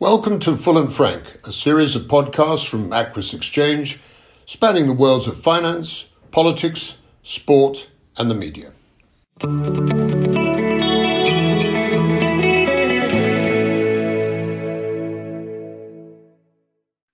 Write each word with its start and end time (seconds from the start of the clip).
Welcome 0.00 0.38
to 0.40 0.56
Full 0.56 0.78
and 0.78 0.92
Frank, 0.92 1.24
a 1.44 1.52
series 1.52 1.96
of 1.96 2.02
podcasts 2.02 2.68
from 2.68 2.92
Aquis 2.92 3.34
Exchange 3.34 3.98
spanning 4.46 4.86
the 4.86 4.92
worlds 4.92 5.26
of 5.26 5.40
finance, 5.40 6.08
politics, 6.30 6.96
sport, 7.24 7.90
and 8.16 8.30
the 8.30 8.34
media. 8.36 8.70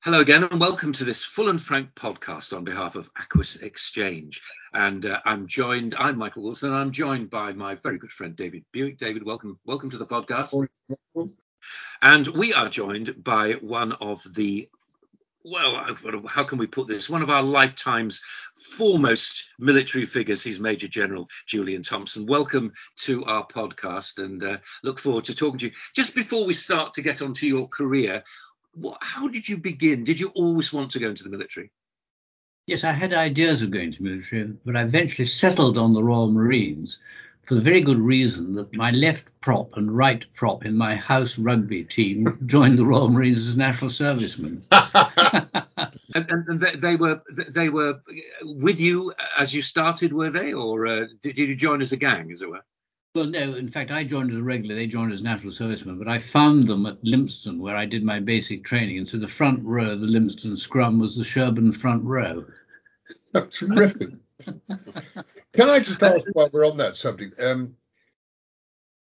Hello 0.03 0.21
again, 0.21 0.45
and 0.45 0.61
welcome 0.61 0.93
to 0.93 1.05
this 1.05 1.25
Full 1.25 1.49
and 1.49 1.63
Frank 1.63 1.95
podcast 1.95 2.55
on 2.55 2.65
behalf 2.65 2.97
of 2.97 3.09
Aquis 3.19 3.63
Exchange. 3.63 4.43
And 4.75 5.07
uh, 5.07 5.21
I'm 5.25 5.47
joined, 5.47 5.95
I'm 5.99 6.19
Michael 6.19 6.43
Wilson, 6.43 6.69
and 6.69 6.79
I'm 6.79 6.93
joined 6.93 7.31
by 7.31 7.55
my 7.55 7.77
very 7.77 7.97
good 7.97 8.13
friend 8.13 8.37
David 8.37 8.63
Buik. 8.75 8.99
David, 8.99 9.25
welcome, 9.25 9.59
welcome 9.65 9.89
to 9.89 9.97
the 9.97 10.07
podcast. 10.07 10.53
And 12.03 12.27
we 12.29 12.53
are 12.53 12.69
joined 12.69 13.23
by 13.23 13.53
one 13.55 13.93
of 13.93 14.23
the 14.35 14.69
well, 15.45 15.95
how 16.27 16.43
can 16.43 16.57
we 16.57 16.67
put 16.67 16.89
this? 16.89 17.11
One 17.11 17.21
of 17.21 17.29
our 17.29 17.43
lifetime's 17.43 18.21
foremost 18.57 19.45
military 19.59 20.07
figures. 20.07 20.43
He's 20.43 20.59
Major 20.59 20.89
General 20.89 21.29
Julian 21.47 21.83
Thompson. 21.83 22.25
Welcome 22.25 22.73
to 23.01 23.25
our 23.27 23.47
podcast 23.47 24.25
and 24.25 24.43
uh, 24.43 24.57
look 24.83 24.99
forward 24.99 25.25
to 25.27 25.35
talking 25.35 25.59
to 25.59 25.67
you. 25.67 25.73
Just 25.95 26.15
before 26.15 26.47
we 26.47 26.55
start 26.55 26.95
to 26.95 27.03
get 27.03 27.21
onto 27.21 27.47
your 27.47 27.69
career, 27.69 28.25
what, 28.73 28.97
how 29.03 29.29
did 29.29 29.47
you 29.47 29.59
begin? 29.59 30.03
Did 30.03 30.19
you 30.19 30.29
always 30.29 30.73
want 30.73 30.91
to 30.93 30.99
go 30.99 31.11
into 31.11 31.25
the 31.25 31.31
military? 31.31 31.71
Yes, 32.67 32.83
I 32.83 32.93
had 32.93 33.13
ideas 33.13 33.61
of 33.61 33.71
going 33.71 33.93
to 33.93 34.03
military, 34.03 34.55
but 34.65 34.77
I 34.77 34.83
eventually 34.83 35.27
settled 35.27 35.77
on 35.77 35.93
the 35.93 36.03
Royal 36.03 36.31
Marines 36.31 36.99
for 37.47 37.55
the 37.55 37.61
very 37.61 37.81
good 37.81 37.99
reason 37.99 38.55
that 38.55 38.73
my 38.75 38.91
left 38.91 39.25
prop 39.41 39.77
and 39.77 39.95
right 39.95 40.25
prop 40.35 40.65
in 40.65 40.77
my 40.77 40.97
house 40.97 41.39
rugby 41.39 41.85
team 41.85 42.39
joined 42.47 42.79
the 42.79 42.85
Royal 42.85 43.09
Marines 43.09 43.47
as 43.47 43.57
national 43.57 43.91
servicemen. 43.91 44.65
and, 44.73 45.71
and 46.15 46.61
they, 46.61 46.77
they, 46.77 46.97
were 46.97 47.23
they 47.51 47.69
were 47.69 48.01
with 48.43 48.81
you 48.81 49.13
as 49.37 49.53
you 49.53 49.63
started, 49.63 50.13
were 50.13 50.31
they, 50.31 50.53
or 50.53 50.87
uh, 50.87 51.07
did, 51.21 51.39
you 51.39 51.55
join 51.55 51.83
as 51.83 51.93
a 51.93 51.97
gang, 51.97 52.33
as 52.33 52.43
it 52.43 52.49
were? 52.49 52.65
Well, 53.15 53.27
no. 53.27 53.55
In 53.55 53.71
fact, 53.71 53.93
I 53.93 54.03
joined 54.03 54.33
as 54.33 54.39
a 54.39 54.43
regular. 54.43 54.75
They 54.75 54.89
joined 54.89 55.13
as 55.13 55.23
national 55.23 55.53
servicemen. 55.53 55.99
But 55.99 56.09
I 56.09 56.19
found 56.19 56.67
them 56.67 56.85
at 56.87 57.01
Lympstone, 57.05 57.61
where 57.61 57.77
I 57.77 57.87
did 57.87 58.03
my 58.03 58.19
basic 58.19 58.65
training. 58.65 58.99
And 58.99 59.09
so 59.09 59.19
the 59.19 59.29
front 59.29 59.63
row 59.63 59.93
of 59.93 60.01
the 60.01 60.09
Lympstone 60.09 60.59
scrum 60.59 60.99
was 60.99 61.17
the 61.17 61.23
Sherborne 61.23 61.73
front 61.73 62.03
row. 62.03 62.45
That's 63.33 63.59
terrific. 63.59 64.09
Can 65.55 65.71
I 65.71 65.79
just 65.79 66.03
ask 66.03 66.29
while 66.33 66.51
we're 66.53 66.67
on 66.67 66.77
that 66.79 66.97
subject? 66.97 67.41
Um, 67.41 67.77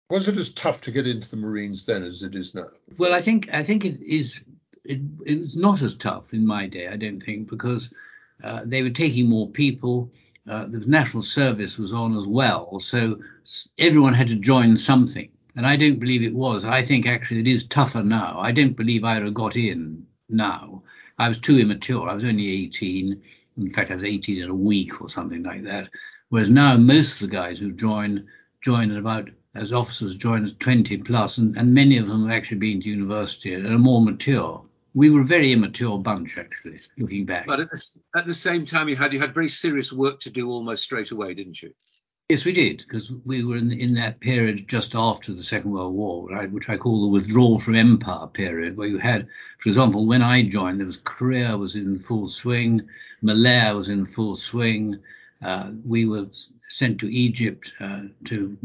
was 0.10 0.28
it 0.28 0.38
as 0.38 0.52
tough 0.52 0.82
to 0.82 0.92
get 0.92 1.08
into 1.08 1.30
the 1.30 1.38
Marines 1.38 1.86
then 1.86 2.04
as 2.04 2.22
it 2.22 2.36
is 2.36 2.54
now? 2.54 2.68
Well, 2.98 3.14
I 3.14 3.22
think 3.22 3.50
I 3.54 3.64
think 3.64 3.86
it 3.86 4.02
is. 4.02 4.42
It, 4.84 5.00
it 5.26 5.40
was 5.40 5.56
not 5.56 5.82
as 5.82 5.96
tough 5.96 6.34
in 6.34 6.46
my 6.46 6.68
day. 6.68 6.88
I 6.88 6.98
don't 6.98 7.22
think 7.22 7.50
because 7.50 7.90
uh, 8.44 8.62
they 8.66 8.82
were 8.82 8.90
taking 8.90 9.30
more 9.30 9.48
people. 9.48 10.12
Uh, 10.50 10.66
the 10.66 10.80
national 10.80 11.24
service 11.24 11.78
was 11.78 11.94
on 11.94 12.18
as 12.18 12.26
well, 12.26 12.80
so 12.80 13.20
everyone 13.78 14.14
had 14.14 14.28
to 14.28 14.36
join 14.36 14.76
something. 14.76 15.30
And 15.56 15.68
I 15.68 15.76
don't 15.76 16.00
believe 16.00 16.24
it 16.24 16.34
was. 16.34 16.66
I 16.66 16.84
think 16.84 17.06
actually 17.06 17.42
it 17.42 17.48
is 17.48 17.66
tougher 17.66 18.04
now. 18.04 18.40
I 18.40 18.52
don't 18.52 18.76
believe 18.76 19.04
I'd 19.04 19.24
have 19.24 19.34
got 19.34 19.56
in 19.56 20.06
now. 20.30 20.84
I 21.20 21.28
was 21.28 21.38
too 21.38 21.60
immature. 21.60 22.10
I 22.10 22.16
was 22.16 22.24
only 22.24 22.50
18 22.50 23.22
in 23.58 23.72
fact, 23.72 23.92
I 23.92 23.96
was 23.96 24.04
18 24.04 24.42
in 24.42 24.50
a 24.50 24.56
week 24.56 25.02
or 25.02 25.10
something 25.10 25.44
like 25.44 25.64
that. 25.64 25.90
Whereas 26.30 26.50
now 26.50 26.78
most 26.78 27.14
of 27.14 27.20
the 27.20 27.36
guys 27.36 27.60
who 27.60 27.72
join 27.72 28.28
join 28.62 28.92
at 28.92 28.98
about 28.98 29.30
as 29.56 29.74
officers 29.74 30.16
join 30.16 30.46
at 30.46 30.60
20 30.60 30.98
plus, 30.98 31.38
and, 31.38 31.58
and 31.58 31.74
many 31.74 31.98
of 31.98 32.08
them 32.08 32.28
have 32.28 32.38
actually 32.38 32.58
been 32.58 32.82
to 32.82 32.90
university 32.90 33.54
and 33.54 33.66
are 33.66 33.78
more 33.78 34.02
mature. 34.02 34.64
We 34.94 35.10
were 35.10 35.22
a 35.22 35.26
very 35.26 35.52
immature 35.52 35.98
bunch, 36.00 36.38
actually, 36.38 36.80
looking 36.98 37.26
back. 37.26 37.48
But 37.48 37.60
at 37.60 37.70
the, 37.70 38.00
at 38.16 38.26
the 38.26 38.34
same 38.34 38.66
time, 38.66 38.90
you 38.90 38.96
had 38.96 39.14
you 39.14 39.20
had 39.20 39.34
very 39.34 39.50
serious 39.50 39.92
work 39.92 40.20
to 40.22 40.30
do 40.30 40.50
almost 40.50 40.84
straight 40.84 41.12
away, 41.12 41.34
didn't 41.34 41.62
you? 41.62 41.74
Yes, 42.32 42.46
we 42.46 42.54
did, 42.54 42.78
because 42.78 43.12
we 43.26 43.44
were 43.44 43.58
in, 43.58 43.74
in 43.74 43.94
that 43.96 44.22
period 44.22 44.66
just 44.70 44.96
after 44.96 45.34
the 45.34 45.44
Second 45.44 45.72
World 45.72 45.94
War, 45.94 46.30
right, 46.30 46.50
which 46.50 46.70
I 46.70 46.78
call 46.78 47.02
the 47.02 47.08
withdrawal 47.10 47.60
from 47.60 47.76
empire 47.76 48.26
period, 48.26 48.78
where 48.78 48.88
you 48.88 49.00
had, 49.00 49.28
for 49.60 49.68
example, 49.68 50.06
when 50.06 50.22
I 50.22 50.48
joined, 50.48 50.80
there 50.80 50.88
was 50.88 51.02
Korea 51.04 51.58
was 51.58 51.76
in 51.76 52.00
full 52.00 52.30
swing, 52.30 52.88
Malaya 53.22 53.76
was 53.76 53.90
in 53.90 54.06
full 54.06 54.38
swing. 54.38 54.98
Uh, 55.44 55.72
we 55.86 56.06
were 56.06 56.28
sent 56.70 57.02
to 57.02 57.14
Egypt 57.14 57.74
uh, 57.82 58.04
to 58.24 58.58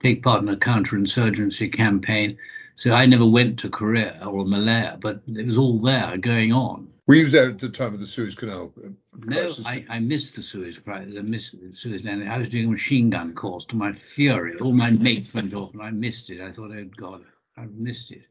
take 0.00 0.22
part 0.22 0.42
in 0.42 0.48
a 0.48 0.56
counterinsurgency 0.56 1.72
campaign. 1.72 2.38
So 2.76 2.92
I 2.92 3.06
never 3.06 3.26
went 3.26 3.58
to 3.58 3.70
Korea 3.70 4.20
or 4.24 4.44
Malaya, 4.44 4.98
but 5.00 5.20
it 5.26 5.44
was 5.44 5.58
all 5.58 5.80
there 5.80 6.16
going 6.16 6.52
on. 6.52 6.93
Were 7.06 7.16
you 7.16 7.28
there 7.28 7.50
at 7.50 7.58
the 7.58 7.68
time 7.68 7.92
of 7.92 8.00
the 8.00 8.06
Suez 8.06 8.34
Canal? 8.34 8.72
Uh, 8.82 8.88
no, 9.18 9.46
I, 9.66 9.84
I, 9.90 9.98
missed 9.98 10.36
the 10.36 10.42
Suez 10.42 10.78
crisis. 10.78 11.16
I 11.18 11.22
missed 11.22 11.54
the 11.60 11.70
Suez 11.70 12.02
landing. 12.02 12.28
I 12.28 12.38
was 12.38 12.48
doing 12.48 12.66
a 12.66 12.70
machine 12.70 13.10
gun 13.10 13.34
course 13.34 13.66
to 13.66 13.76
my 13.76 13.92
fury. 13.92 14.58
All 14.58 14.72
my 14.72 14.90
mates 14.90 15.34
went 15.34 15.52
off, 15.52 15.74
and 15.74 15.82
I 15.82 15.90
missed 15.90 16.30
it. 16.30 16.40
I 16.40 16.50
thought, 16.50 16.70
oh 16.72 16.88
God, 16.96 17.22
I 17.58 17.66
missed 17.66 18.10
it. 18.10 18.22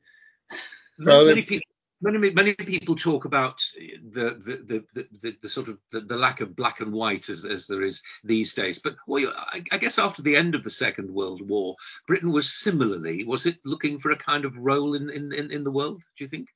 Well, 0.97 1.27
many, 1.27 1.43
people, 1.43 1.67
many, 2.01 2.31
many 2.31 2.53
people 2.53 2.95
talk 2.95 3.25
about 3.25 3.63
the 4.09 4.41
the, 4.43 4.83
the, 4.93 5.07
the, 5.21 5.37
the 5.39 5.49
sort 5.49 5.69
of 5.69 5.77
the, 5.91 6.01
the, 6.01 6.17
lack 6.17 6.41
of 6.41 6.55
black 6.55 6.81
and 6.81 6.91
white 6.91 7.29
as, 7.29 7.45
as 7.45 7.67
there 7.67 7.83
is 7.83 8.01
these 8.23 8.55
days. 8.55 8.79
But 8.79 8.95
well, 9.05 9.33
I, 9.35 9.63
I 9.71 9.77
guess 9.77 9.99
after 9.99 10.23
the 10.23 10.35
end 10.35 10.55
of 10.55 10.63
the 10.63 10.71
Second 10.71 11.11
World 11.11 11.47
War, 11.47 11.75
Britain 12.07 12.31
was 12.31 12.51
similarly. 12.51 13.23
Was 13.23 13.45
it 13.45 13.57
looking 13.65 13.99
for 13.99 14.11
a 14.11 14.17
kind 14.17 14.45
of 14.45 14.57
role 14.57 14.95
in, 14.95 15.11
in, 15.11 15.31
in, 15.31 15.51
in 15.51 15.63
the 15.63 15.71
world? 15.71 16.01
Do 16.17 16.23
you 16.23 16.27
think? 16.27 16.49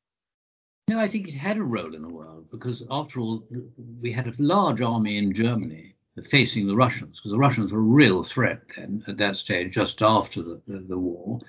No, 0.89 0.99
I 0.99 1.09
think 1.09 1.27
it 1.27 1.33
had 1.33 1.57
a 1.57 1.63
role 1.63 1.93
in 1.95 2.01
the 2.01 2.07
world 2.07 2.49
because, 2.49 2.81
after 2.89 3.19
all, 3.19 3.43
we 4.01 4.09
had 4.09 4.25
a 4.25 4.33
large 4.39 4.81
army 4.81 5.17
in 5.17 5.33
Germany 5.33 5.95
facing 6.29 6.65
the 6.65 6.77
Russians 6.77 7.19
because 7.19 7.31
the 7.31 7.37
Russians 7.37 7.73
were 7.73 7.79
a 7.79 7.81
real 7.81 8.23
threat 8.23 8.61
then 8.75 9.03
at 9.05 9.17
that 9.17 9.35
stage, 9.35 9.73
just 9.73 10.01
after 10.01 10.41
the, 10.41 10.61
the, 10.65 10.79
the, 10.87 10.97
war. 10.97 11.41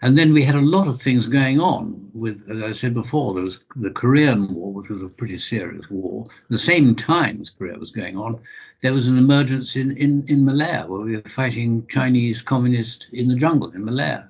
And 0.00 0.16
then 0.16 0.32
we 0.32 0.44
had 0.44 0.54
a 0.54 0.60
lot 0.60 0.86
of 0.86 1.02
things 1.02 1.26
going 1.26 1.60
on 1.60 2.08
with, 2.14 2.40
as 2.48 2.62
I 2.62 2.70
said 2.70 2.94
before, 2.94 3.34
there 3.34 3.42
was 3.42 3.58
the 3.74 3.90
Korean 3.90 4.54
War, 4.54 4.72
which 4.72 4.90
was 4.90 5.02
a 5.02 5.16
pretty 5.16 5.38
serious 5.38 5.90
war. 5.90 6.26
At 6.28 6.50
the 6.50 6.58
same 6.58 6.94
time 6.94 7.40
as 7.40 7.50
Korea 7.50 7.76
was 7.76 7.90
going 7.90 8.16
on, 8.16 8.40
there 8.80 8.92
was 8.92 9.08
an 9.08 9.18
emergence 9.18 9.74
in, 9.74 9.96
in, 9.96 10.24
in 10.28 10.44
Malaya 10.44 10.86
where 10.86 11.00
we 11.00 11.16
were 11.16 11.28
fighting 11.28 11.84
Chinese 11.88 12.42
communists 12.42 13.06
in 13.12 13.28
the 13.28 13.34
jungle 13.34 13.72
in 13.72 13.84
Malaya. 13.84 14.28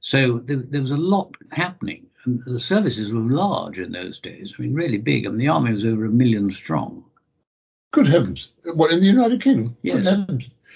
So 0.00 0.40
there, 0.40 0.56
there 0.56 0.82
was 0.82 0.90
a 0.90 0.96
lot 0.96 1.32
happening 1.52 2.06
the 2.26 2.58
services 2.58 3.12
were 3.12 3.20
large 3.20 3.78
in 3.78 3.92
those 3.92 4.20
days. 4.20 4.54
I 4.58 4.62
mean, 4.62 4.74
really 4.74 4.98
big. 4.98 5.26
I 5.26 5.30
mean, 5.30 5.38
the 5.38 5.48
army 5.48 5.72
was 5.72 5.84
over 5.84 6.04
a 6.04 6.10
million 6.10 6.50
strong. 6.50 7.04
Good 7.92 8.08
heavens! 8.08 8.52
What 8.64 8.92
in 8.92 9.00
the 9.00 9.06
United 9.06 9.40
Kingdom? 9.40 9.76
Yes. 9.82 10.04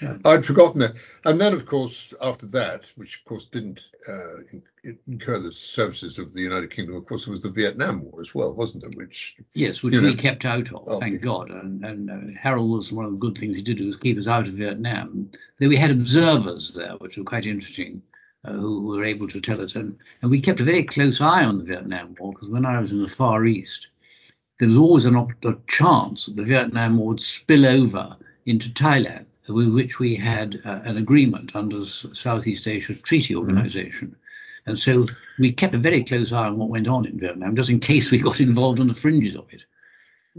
Yeah. 0.01 0.17
I'd 0.23 0.45
forgotten 0.45 0.79
that. 0.79 0.95
And 1.25 1.41
then, 1.41 1.53
of 1.53 1.65
course, 1.65 2.13
after 2.21 2.45
that, 2.47 2.91
which 2.95 3.17
of 3.17 3.25
course 3.25 3.43
didn't 3.43 3.91
uh, 4.07 4.37
incur 5.07 5.39
the 5.39 5.51
services 5.51 6.17
of 6.17 6.33
the 6.33 6.41
United 6.41 6.71
Kingdom, 6.71 6.95
of 6.95 7.05
course, 7.05 7.25
there 7.25 7.31
was 7.31 7.41
the 7.41 7.49
Vietnam 7.49 8.03
War 8.03 8.21
as 8.21 8.33
well, 8.33 8.53
wasn't 8.53 8.83
there? 8.83 8.91
Which 8.95 9.35
yes, 9.53 9.83
which 9.83 9.95
we 9.95 10.01
know, 10.01 10.15
kept 10.15 10.45
out 10.45 10.71
of, 10.71 10.83
oh, 10.87 10.99
thank 11.01 11.21
God. 11.21 11.51
And, 11.51 11.83
and 11.83 12.09
uh, 12.09 12.39
Harold 12.39 12.71
was 12.71 12.93
one 12.93 13.05
of 13.05 13.11
the 13.11 13.17
good 13.17 13.37
things 13.37 13.57
he 13.57 13.61
did 13.61 13.81
was 13.81 13.97
keep 13.97 14.17
us 14.17 14.27
out 14.27 14.47
of 14.47 14.53
Vietnam. 14.53 15.29
Then 15.57 15.67
we 15.67 15.75
had 15.75 15.91
observers 15.91 16.73
there, 16.73 16.93
which 16.99 17.17
were 17.17 17.25
quite 17.25 17.45
interesting 17.45 18.01
who 18.45 18.81
were 18.87 19.03
able 19.03 19.27
to 19.27 19.41
tell 19.41 19.61
us. 19.61 19.75
And, 19.75 19.97
and 20.21 20.31
we 20.31 20.41
kept 20.41 20.59
a 20.59 20.65
very 20.65 20.83
close 20.83 21.19
eye 21.21 21.43
on 21.43 21.57
the 21.57 21.63
Vietnam 21.63 22.15
War 22.19 22.33
because 22.33 22.49
when 22.49 22.65
I 22.65 22.79
was 22.79 22.91
in 22.91 23.03
the 23.03 23.09
Far 23.09 23.45
East, 23.45 23.87
there 24.59 24.67
was 24.67 24.77
always 24.77 25.05
an, 25.05 25.15
a 25.15 25.55
chance 25.67 26.25
that 26.25 26.35
the 26.35 26.43
Vietnam 26.43 26.97
War 26.97 27.09
would 27.09 27.21
spill 27.21 27.65
over 27.65 28.15
into 28.45 28.69
Thailand, 28.69 29.25
with 29.47 29.73
which 29.73 29.99
we 29.99 30.15
had 30.15 30.61
uh, 30.65 30.79
an 30.83 30.97
agreement 30.97 31.55
under 31.55 31.79
the 31.79 31.85
Southeast 31.85 32.67
Asia 32.67 32.95
Treaty 32.95 33.33
mm-hmm. 33.33 33.47
Organization. 33.47 34.09
Mm-hmm. 34.09 34.15
And 34.69 34.77
so 34.77 35.05
we 35.39 35.51
kept 35.51 35.73
a 35.73 35.79
very 35.79 36.03
close 36.03 36.31
eye 36.31 36.47
on 36.47 36.57
what 36.57 36.69
went 36.69 36.87
on 36.87 37.05
in 37.05 37.19
Vietnam, 37.19 37.55
just 37.55 37.69
in 37.69 37.79
case 37.79 38.11
we 38.11 38.19
got 38.19 38.39
involved 38.39 38.79
on 38.79 38.87
the 38.87 38.95
fringes 38.95 39.35
of 39.35 39.47
it 39.51 39.63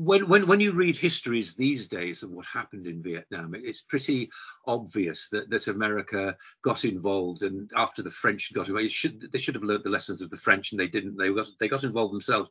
when, 0.02 0.29
when 0.29 0.47
when 0.47 0.61
you 0.61 0.73
read 0.73 0.97
histories 0.97 1.55
these 1.55 1.87
days 1.87 2.23
of 2.23 2.31
what 2.31 2.47
happened 2.47 2.87
in 2.87 3.02
Vietnam, 3.02 3.55
it's 3.55 3.82
pretty 3.82 4.31
obvious 4.67 5.29
that, 5.29 5.50
that 5.50 5.69
America 5.69 6.35
got 6.62 6.87
involved, 6.87 7.43
and 7.43 7.70
after 7.76 8.02
the 8.02 8.08
French 8.08 8.52
got 8.55 8.70
away, 8.70 8.88
should, 8.88 9.31
they 9.31 9.38
should 9.38 9.55
have 9.55 9.64
learned 9.64 9.85
the 9.85 9.91
lessons 9.91 10.23
of 10.23 10.31
the 10.31 10.38
French, 10.38 10.73
and 10.73 10.81
they 10.81 10.87
didn't. 10.87 11.19
They 11.19 11.31
got 11.31 11.49
they 11.58 11.69
got 11.69 11.85
involved 11.85 12.14
themselves. 12.14 12.49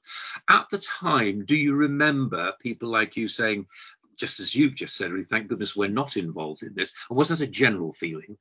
At 0.48 0.70
the 0.70 0.78
time, 0.78 1.44
do 1.44 1.56
you 1.56 1.74
remember 1.74 2.54
people 2.60 2.90
like 2.90 3.18
you 3.18 3.28
saying, 3.28 3.66
just 4.16 4.40
as 4.40 4.54
you've 4.54 4.76
just 4.76 4.96
said, 4.96 5.12
thank 5.28 5.48
goodness 5.48 5.76
we're 5.76 5.90
not 5.90 6.18
involved 6.18 6.62
in 6.62 6.76
this? 6.76 6.94
Was 7.10 7.30
that 7.30 7.42
a 7.42 7.48
general 7.48 7.94
feeling? 7.94 8.38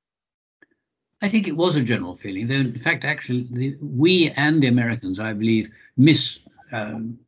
I 1.22 1.31
think 1.31 1.49
it 1.49 1.56
was 1.56 1.76
a 1.76 1.82
general 1.82 2.16
feeling, 2.16 2.46
though 2.46 2.54
in 2.56 2.78
fact, 2.78 3.04
actually, 3.04 3.49
the, 3.50 3.76
we 3.81 4.31
and 4.37 4.62
the 4.62 4.69
Americans, 4.69 5.19
I 5.19 5.32
believe, 5.32 5.70
miss 5.96 6.40
um, 6.72 7.18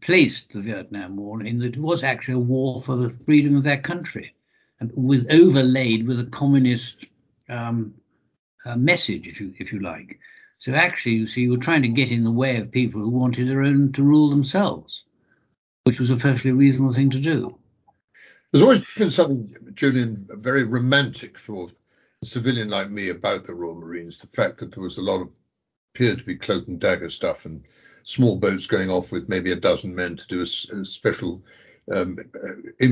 placed 0.00 0.52
the 0.52 0.60
Vietnam 0.60 1.16
War 1.16 1.42
in 1.42 1.58
that 1.58 1.74
it 1.74 1.80
was 1.80 2.02
actually 2.02 2.34
a 2.34 2.38
war 2.38 2.82
for 2.82 2.96
the 2.96 3.14
freedom 3.24 3.56
of 3.56 3.64
their 3.64 3.80
country, 3.80 4.34
and 4.80 4.90
with 4.94 5.26
overlaid 5.30 6.06
with 6.06 6.20
a 6.20 6.26
communist 6.26 7.06
um, 7.48 7.94
uh, 8.64 8.76
message, 8.76 9.26
if 9.26 9.40
you 9.40 9.54
if 9.58 9.72
you 9.72 9.80
like. 9.80 10.18
So 10.58 10.74
actually, 10.74 11.16
you 11.16 11.26
see, 11.26 11.42
you 11.42 11.50
were 11.50 11.56
trying 11.56 11.82
to 11.82 11.88
get 11.88 12.12
in 12.12 12.24
the 12.24 12.30
way 12.30 12.56
of 12.58 12.70
people 12.70 13.00
who 13.00 13.10
wanted 13.10 13.48
their 13.48 13.62
own 13.62 13.92
to 13.92 14.02
rule 14.02 14.30
themselves, 14.30 15.02
which 15.84 15.98
was 15.98 16.10
a 16.10 16.16
perfectly 16.16 16.52
reasonable 16.52 16.94
thing 16.94 17.10
to 17.10 17.20
do. 17.20 17.58
There's 18.52 18.62
always 18.62 18.84
been 18.96 19.10
something, 19.10 19.54
Julian, 19.74 20.28
very 20.30 20.62
romantic 20.62 21.38
for 21.38 21.70
a 22.22 22.26
civilian 22.26 22.68
like 22.68 22.90
me 22.90 23.08
about 23.08 23.44
the 23.44 23.54
Royal 23.54 23.74
Marines. 23.74 24.18
The 24.18 24.28
fact 24.28 24.58
that 24.58 24.72
there 24.72 24.82
was 24.82 24.98
a 24.98 25.02
lot 25.02 25.22
of 25.22 25.30
appeared 25.94 26.18
to 26.18 26.24
be 26.24 26.36
cloak 26.36 26.68
and 26.68 26.80
dagger 26.80 27.10
stuff 27.10 27.44
and 27.44 27.64
small 28.04 28.36
boats 28.36 28.66
going 28.66 28.90
off 28.90 29.12
with 29.12 29.28
maybe 29.28 29.52
a 29.52 29.56
dozen 29.56 29.94
men 29.94 30.16
to 30.16 30.26
do 30.26 30.38
a, 30.40 30.80
a 30.80 30.84
special 30.84 31.42
um, 31.90 32.16
uh, 32.34 32.86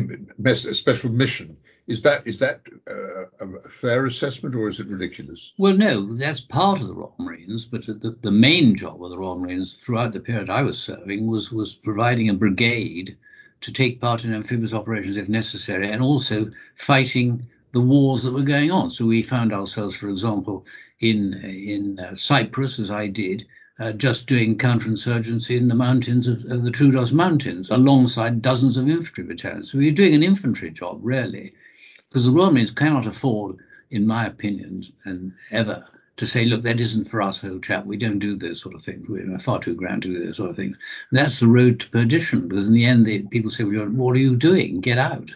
a 0.44 0.54
special 0.54 1.10
mission. 1.10 1.56
Is 1.86 2.02
that 2.02 2.26
is 2.26 2.38
that 2.38 2.60
uh, 2.88 3.44
a 3.44 3.68
fair 3.68 4.06
assessment 4.06 4.54
or 4.54 4.68
is 4.68 4.80
it 4.80 4.86
ridiculous? 4.86 5.52
Well, 5.58 5.76
no, 5.76 6.14
that's 6.14 6.40
part 6.40 6.80
of 6.80 6.88
the 6.88 6.94
Royal 6.94 7.14
Marines, 7.18 7.64
but 7.64 7.86
the, 7.86 8.16
the 8.22 8.30
main 8.30 8.76
job 8.76 9.02
of 9.02 9.10
the 9.10 9.18
Royal 9.18 9.38
Marines 9.38 9.78
throughout 9.84 10.12
the 10.12 10.20
period 10.20 10.50
I 10.50 10.62
was 10.62 10.78
serving 10.78 11.26
was 11.26 11.50
was 11.50 11.74
providing 11.74 12.28
a 12.28 12.34
brigade 12.34 13.16
to 13.62 13.72
take 13.72 14.00
part 14.00 14.24
in 14.24 14.34
amphibious 14.34 14.72
operations 14.72 15.16
if 15.16 15.28
necessary, 15.28 15.90
and 15.90 16.02
also 16.02 16.50
fighting 16.76 17.46
the 17.72 17.80
wars 17.80 18.22
that 18.22 18.32
were 18.32 18.42
going 18.42 18.70
on. 18.70 18.90
So 18.90 19.04
we 19.04 19.22
found 19.22 19.52
ourselves, 19.52 19.96
for 19.96 20.08
example, 20.08 20.66
in 21.00 21.34
in 21.44 21.98
uh, 21.98 22.14
Cyprus, 22.14 22.78
as 22.78 22.90
I 22.90 23.06
did, 23.06 23.46
uh, 23.80 23.92
just 23.92 24.26
doing 24.26 24.58
counterinsurgency 24.58 25.56
in 25.56 25.66
the 25.66 25.74
mountains 25.74 26.28
of, 26.28 26.44
of, 26.50 26.62
the 26.62 26.70
Troodos 26.70 27.12
Mountains, 27.12 27.70
alongside 27.70 28.42
dozens 28.42 28.76
of 28.76 28.88
infantry 28.88 29.24
battalions. 29.24 29.72
So 29.72 29.78
We're 29.78 29.90
doing 29.90 30.14
an 30.14 30.22
infantry 30.22 30.70
job, 30.70 31.00
really, 31.02 31.54
because 32.08 32.26
the 32.26 32.30
Royal 32.30 32.52
Marines 32.52 32.70
cannot 32.70 33.06
afford, 33.06 33.56
in 33.90 34.06
my 34.06 34.26
opinion, 34.26 34.84
and 35.04 35.32
ever 35.50 35.86
to 36.18 36.26
say, 36.26 36.44
look, 36.44 36.62
that 36.62 36.78
isn't 36.78 37.06
for 37.08 37.22
us, 37.22 37.42
old 37.42 37.62
chap. 37.62 37.86
We 37.86 37.96
don't 37.96 38.18
do 38.18 38.36
those 38.36 38.60
sort 38.60 38.74
of 38.74 38.82
things. 38.82 39.08
We're 39.08 39.38
far 39.38 39.58
too 39.58 39.74
grand 39.74 40.02
to 40.02 40.08
do 40.08 40.26
those 40.26 40.36
sort 40.36 40.50
of 40.50 40.56
things. 40.56 40.76
And 41.10 41.18
that's 41.18 41.40
the 41.40 41.46
road 41.46 41.80
to 41.80 41.88
perdition, 41.88 42.48
because 42.48 42.66
in 42.66 42.74
the 42.74 42.84
end, 42.84 43.06
they, 43.06 43.20
people 43.20 43.50
say, 43.50 43.64
well, 43.64 43.86
what 43.86 44.14
are 44.14 44.18
you 44.18 44.36
doing? 44.36 44.82
Get 44.82 44.98
out. 44.98 45.30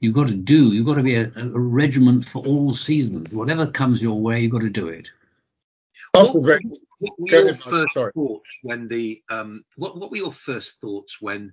You've 0.00 0.14
got 0.14 0.28
to 0.28 0.34
do. 0.34 0.74
You've 0.74 0.84
got 0.84 0.96
to 0.96 1.02
be 1.02 1.14
a, 1.14 1.32
a 1.34 1.48
regiment 1.58 2.26
for 2.26 2.44
all 2.44 2.74
seasons. 2.74 3.32
Whatever 3.32 3.66
comes 3.66 4.02
your 4.02 4.20
way, 4.20 4.40
you've 4.40 4.52
got 4.52 4.60
to 4.60 4.68
do 4.68 4.88
it. 4.88 5.08
What, 6.12 6.34
what, 6.98 7.12
were 7.18 7.28
your 7.28 7.54
first 7.54 7.94
Sorry. 7.94 8.12
thoughts 8.12 8.58
when 8.62 8.88
the 8.88 9.22
um, 9.30 9.64
what, 9.76 9.98
what 9.98 10.10
were 10.10 10.16
your 10.16 10.32
first 10.32 10.80
thoughts 10.80 11.20
when 11.20 11.52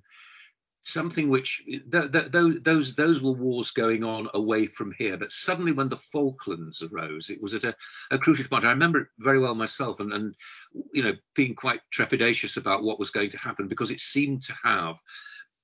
something 0.83 1.29
which 1.29 1.63
th- 1.91 2.11
th- 2.11 2.31
those 2.61 2.93
those 2.95 3.21
were 3.21 3.31
wars 3.31 3.71
going 3.71 4.03
on 4.03 4.27
away 4.33 4.65
from 4.65 4.93
here 4.97 5.15
but 5.17 5.31
suddenly 5.31 5.71
when 5.71 5.87
the 5.87 5.97
falklands 5.97 6.81
arose 6.81 7.29
it 7.29 7.41
was 7.41 7.53
at 7.53 7.63
a, 7.63 7.73
a 8.11 8.17
crucial 8.17 8.45
point 8.49 8.65
i 8.65 8.69
remember 8.69 8.99
it 8.99 9.07
very 9.19 9.39
well 9.39 9.55
myself 9.55 10.01
and, 10.01 10.11
and 10.11 10.35
you 10.93 11.01
know 11.01 11.13
being 11.35 11.55
quite 11.55 11.79
trepidatious 11.95 12.57
about 12.57 12.83
what 12.83 12.99
was 12.99 13.11
going 13.11 13.29
to 13.29 13.37
happen 13.37 13.69
because 13.69 13.91
it 13.91 14.01
seemed 14.01 14.41
to 14.43 14.53
have 14.61 14.95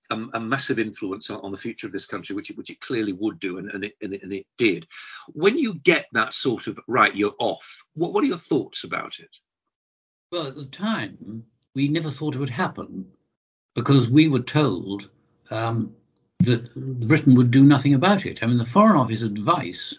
a, 0.09 0.15
a 0.33 0.39
massive 0.39 0.79
influence 0.79 1.29
on, 1.29 1.39
on, 1.41 1.51
the 1.51 1.57
future 1.57 1.85
of 1.85 1.93
this 1.93 2.05
country, 2.05 2.35
which 2.35 2.49
it, 2.49 2.57
which 2.57 2.71
it 2.71 2.81
clearly 2.81 3.13
would 3.13 3.39
do, 3.39 3.59
and, 3.59 3.69
and, 3.69 3.83
it, 3.83 3.93
and, 4.01 4.13
it, 4.13 4.23
and 4.23 4.33
it 4.33 4.45
did. 4.57 4.87
When 5.33 5.55
you 5.55 5.75
get 5.75 6.07
that 6.13 6.33
sort 6.33 6.65
of 6.65 6.79
right, 6.87 7.15
you're 7.15 7.35
off. 7.39 7.83
What 7.93 8.13
what 8.13 8.23
are 8.23 8.27
your 8.27 8.37
thoughts 8.37 8.83
about 8.83 9.19
it? 9.19 9.35
Well, 10.31 10.45
at 10.45 10.55
the 10.55 10.65
time, 10.65 11.43
we 11.73 11.87
never 11.87 12.11
thought 12.11 12.35
it 12.35 12.39
would 12.39 12.51
happen 12.51 13.07
because 13.73 14.09
we 14.09 14.27
were 14.27 14.41
told 14.41 15.09
um, 15.49 15.95
that 16.41 16.75
Britain 17.07 17.33
would 17.33 17.49
do 17.49 17.63
nothing 17.63 17.95
about 17.95 18.27
it. 18.27 18.43
I 18.43 18.45
mean, 18.45 18.59
the 18.59 18.65
Foreign 18.65 18.95
Office 18.95 19.23
advice 19.23 19.97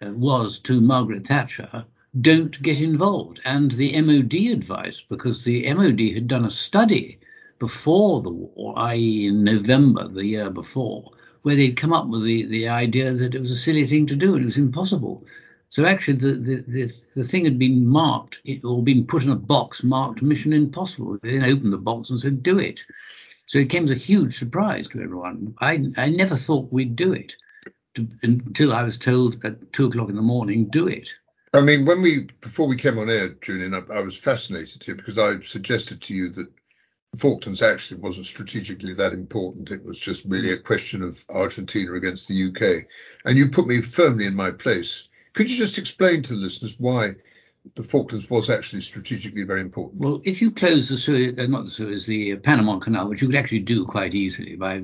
uh, 0.00 0.12
was 0.12 0.60
to 0.60 0.80
Margaret 0.80 1.26
Thatcher 1.26 1.86
don't 2.20 2.60
get 2.62 2.80
involved. 2.80 3.40
And 3.44 3.70
the 3.72 4.00
MOD 4.00 4.34
advice, 4.52 5.00
because 5.00 5.42
the 5.42 5.72
MOD 5.72 6.00
had 6.14 6.28
done 6.28 6.44
a 6.44 6.50
study 6.50 7.18
before 7.58 8.22
the 8.22 8.30
war, 8.30 8.78
i.e., 8.78 9.26
in 9.26 9.44
November 9.44 10.08
the 10.08 10.26
year 10.26 10.50
before, 10.50 11.10
where 11.42 11.56
they'd 11.56 11.76
come 11.76 11.92
up 11.92 12.06
with 12.06 12.22
the, 12.22 12.44
the 12.46 12.68
idea 12.68 13.12
that 13.12 13.34
it 13.34 13.40
was 13.40 13.50
a 13.50 13.56
silly 13.56 13.86
thing 13.86 14.06
to 14.06 14.16
do 14.16 14.36
it 14.36 14.44
was 14.44 14.58
impossible. 14.58 15.24
So 15.72 15.86
actually, 15.86 16.18
the, 16.18 16.34
the, 16.34 16.64
the, 16.68 16.92
the 17.16 17.24
thing 17.24 17.46
had 17.46 17.58
been 17.58 17.88
marked 17.88 18.40
it, 18.44 18.62
or 18.62 18.82
been 18.82 19.06
put 19.06 19.22
in 19.22 19.30
a 19.30 19.36
box 19.36 19.82
marked 19.82 20.20
Mission 20.20 20.52
Impossible. 20.52 21.18
They 21.22 21.38
then 21.38 21.50
opened 21.50 21.72
the 21.72 21.78
box 21.78 22.10
and 22.10 22.20
said, 22.20 22.42
do 22.42 22.58
it. 22.58 22.84
So 23.46 23.56
it 23.56 23.70
came 23.70 23.84
as 23.84 23.90
a 23.90 23.94
huge 23.94 24.38
surprise 24.38 24.86
to 24.88 25.00
everyone. 25.00 25.54
I, 25.62 25.86
I 25.96 26.10
never 26.10 26.36
thought 26.36 26.70
we'd 26.70 26.94
do 26.94 27.14
it 27.14 27.32
to, 27.94 28.06
until 28.22 28.74
I 28.74 28.82
was 28.82 28.98
told 28.98 29.42
at 29.46 29.72
two 29.72 29.86
o'clock 29.86 30.10
in 30.10 30.16
the 30.16 30.20
morning, 30.20 30.66
do 30.66 30.88
it. 30.88 31.08
I 31.54 31.62
mean, 31.62 31.86
when 31.86 32.02
we 32.02 32.26
before 32.42 32.68
we 32.68 32.76
came 32.76 32.98
on 32.98 33.08
air, 33.08 33.30
Julian, 33.40 33.72
I, 33.72 33.80
I 33.94 34.02
was 34.02 34.18
fascinated 34.18 34.82
here 34.82 34.94
because 34.94 35.16
I 35.16 35.40
suggested 35.40 36.02
to 36.02 36.14
you 36.14 36.28
that 36.32 36.52
Falklands 37.16 37.62
actually 37.62 38.00
wasn't 38.00 38.26
strategically 38.26 38.92
that 38.92 39.14
important. 39.14 39.70
It 39.70 39.82
was 39.82 39.98
just 39.98 40.26
really 40.26 40.52
a 40.52 40.58
question 40.58 41.02
of 41.02 41.24
Argentina 41.30 41.94
against 41.94 42.28
the 42.28 42.48
UK. 42.48 42.86
And 43.24 43.38
you 43.38 43.48
put 43.48 43.66
me 43.66 43.80
firmly 43.80 44.26
in 44.26 44.34
my 44.34 44.50
place. 44.50 45.08
Could 45.34 45.50
you 45.50 45.56
just 45.56 45.78
explain 45.78 46.22
to 46.22 46.34
the 46.34 46.40
listeners 46.40 46.74
why 46.78 47.14
the 47.74 47.82
Falklands 47.82 48.28
was 48.28 48.50
actually 48.50 48.80
strategically 48.80 49.44
very 49.44 49.60
important? 49.60 50.00
Well, 50.00 50.20
if 50.24 50.42
you 50.42 50.50
close 50.50 50.88
the 50.88 50.98
Suez, 50.98 51.38
uh, 51.38 51.46
not 51.46 51.64
the 51.64 51.70
Suez, 51.70 52.06
the 52.06 52.36
Panama 52.36 52.78
Canal, 52.78 53.08
which 53.08 53.22
you 53.22 53.28
could 53.28 53.36
actually 53.36 53.60
do 53.60 53.86
quite 53.86 54.14
easily 54.14 54.56
by 54.56 54.82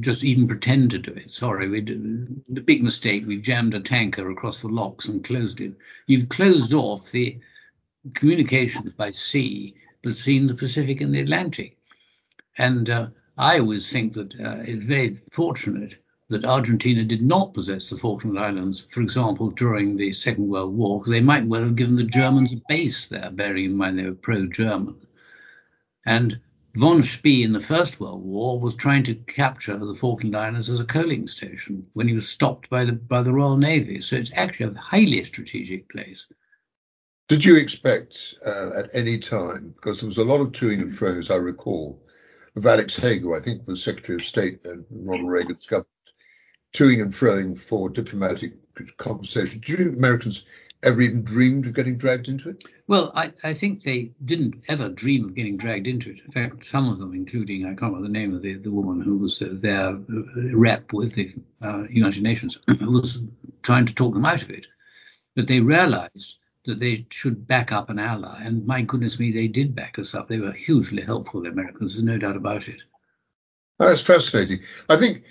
just 0.00 0.24
even 0.24 0.48
pretend 0.48 0.90
to 0.90 0.98
do 0.98 1.12
it. 1.12 1.30
Sorry, 1.30 1.68
we 1.68 1.80
the 1.80 2.60
big 2.60 2.82
mistake. 2.82 3.26
We 3.26 3.40
jammed 3.40 3.74
a 3.74 3.80
tanker 3.80 4.30
across 4.30 4.60
the 4.60 4.68
locks 4.68 5.06
and 5.06 5.24
closed 5.24 5.60
it. 5.60 5.72
You've 6.06 6.28
closed 6.28 6.74
off 6.74 7.10
the 7.10 7.38
communications 8.14 8.92
by 8.94 9.12
sea 9.12 9.74
between 10.02 10.46
the 10.46 10.54
Pacific 10.54 11.00
and 11.00 11.14
the 11.14 11.20
Atlantic. 11.20 11.78
And 12.58 12.90
uh, 12.90 13.08
I 13.38 13.60
always 13.60 13.90
think 13.90 14.14
that 14.14 14.34
uh, 14.34 14.58
it's 14.62 14.84
very 14.84 15.18
fortunate 15.32 15.99
that 16.30 16.44
Argentina 16.44 17.04
did 17.04 17.22
not 17.22 17.52
possess 17.52 17.90
the 17.90 17.96
Falkland 17.98 18.38
Islands, 18.38 18.86
for 18.90 19.02
example, 19.02 19.50
during 19.50 19.96
the 19.96 20.12
Second 20.12 20.48
World 20.48 20.74
War, 20.74 20.98
because 20.98 21.10
they 21.10 21.20
might 21.20 21.46
well 21.46 21.62
have 21.62 21.76
given 21.76 21.96
the 21.96 22.04
Germans 22.04 22.52
a 22.52 22.62
base 22.68 23.06
there, 23.08 23.30
bearing 23.30 23.66
in 23.66 23.76
mind 23.76 23.98
they 23.98 24.04
were 24.04 24.14
pro 24.14 24.46
German. 24.46 24.96
And 26.06 26.40
von 26.76 27.02
Spee 27.02 27.42
in 27.42 27.52
the 27.52 27.60
First 27.60 28.00
World 28.00 28.24
War 28.24 28.58
was 28.58 28.74
trying 28.74 29.04
to 29.04 29.14
capture 29.14 29.76
the 29.76 29.94
Falkland 29.94 30.36
Islands 30.36 30.70
as 30.70 30.80
a 30.80 30.84
coaling 30.84 31.28
station 31.28 31.86
when 31.92 32.08
he 32.08 32.14
was 32.14 32.28
stopped 32.28 32.70
by 32.70 32.84
the, 32.84 32.92
by 32.92 33.22
the 33.22 33.32
Royal 33.32 33.56
Navy. 33.56 34.00
So 34.00 34.16
it's 34.16 34.32
actually 34.34 34.72
a 34.72 34.80
highly 34.80 35.22
strategic 35.24 35.88
place. 35.90 36.26
Did 37.28 37.44
you 37.44 37.56
expect 37.56 38.34
uh, 38.46 38.70
at 38.78 38.90
any 38.94 39.18
time, 39.18 39.74
because 39.76 40.00
there 40.00 40.08
was 40.08 40.18
a 40.18 40.24
lot 40.24 40.40
of 40.40 40.52
toing 40.52 40.80
and 40.80 40.92
fro, 40.92 41.12
as 41.12 41.30
I 41.30 41.36
recall, 41.36 42.02
of 42.56 42.66
Alex 42.66 42.96
Haig, 42.96 43.22
who 43.22 43.36
I 43.36 43.40
think 43.40 43.66
was 43.66 43.82
Secretary 43.82 44.16
of 44.16 44.24
State 44.24 44.60
in 44.64 44.84
Ronald 44.90 45.30
Reagan's 45.30 45.66
government, 45.66 45.88
toing 46.72 47.00
and 47.00 47.12
froing 47.12 47.58
for 47.58 47.88
diplomatic 47.88 48.52
conversation. 48.96 49.60
Do 49.60 49.72
you 49.72 49.78
think 49.78 49.92
the 49.92 49.98
Americans 49.98 50.44
ever 50.82 51.00
even 51.00 51.22
dreamed 51.22 51.66
of 51.66 51.74
getting 51.74 51.98
dragged 51.98 52.28
into 52.28 52.50
it? 52.50 52.64
Well, 52.86 53.12
I, 53.14 53.32
I, 53.44 53.54
think 53.54 53.82
they 53.82 54.12
didn't 54.24 54.62
ever 54.68 54.88
dream 54.88 55.26
of 55.26 55.34
getting 55.34 55.56
dragged 55.56 55.86
into 55.86 56.10
it. 56.10 56.20
In 56.24 56.32
fact, 56.32 56.64
some 56.64 56.88
of 56.88 56.98
them, 56.98 57.14
including, 57.14 57.64
I 57.64 57.74
can't 57.74 57.92
remember 57.92 58.06
the 58.06 58.12
name 58.12 58.34
of 58.34 58.42
the, 58.42 58.54
the 58.54 58.70
woman 58.70 59.00
who 59.00 59.18
was 59.18 59.40
uh, 59.42 59.48
their 59.52 59.88
uh, 59.88 59.98
rep 60.52 60.92
with 60.92 61.14
the 61.14 61.34
uh, 61.62 61.84
United 61.90 62.22
Nations, 62.22 62.58
was 62.80 63.18
trying 63.62 63.86
to 63.86 63.94
talk 63.94 64.14
them 64.14 64.24
out 64.24 64.42
of 64.42 64.50
it. 64.50 64.66
But 65.36 65.46
they 65.46 65.60
realized 65.60 66.36
that 66.66 66.80
they 66.80 67.06
should 67.10 67.46
back 67.46 67.72
up 67.72 67.90
an 67.90 67.98
ally. 67.98 68.42
And 68.42 68.66
my 68.66 68.82
goodness 68.82 69.18
me, 69.18 69.32
they 69.32 69.48
did 69.48 69.74
back 69.74 69.98
us 69.98 70.14
up. 70.14 70.28
They 70.28 70.38
were 70.38 70.52
hugely 70.52 71.02
helpful, 71.02 71.42
the 71.42 71.48
Americans. 71.48 71.94
There's 71.94 72.04
no 72.04 72.18
doubt 72.18 72.36
about 72.36 72.68
it. 72.68 72.80
That's 73.78 74.02
fascinating. 74.02 74.60
I 74.88 74.96
think 74.96 75.22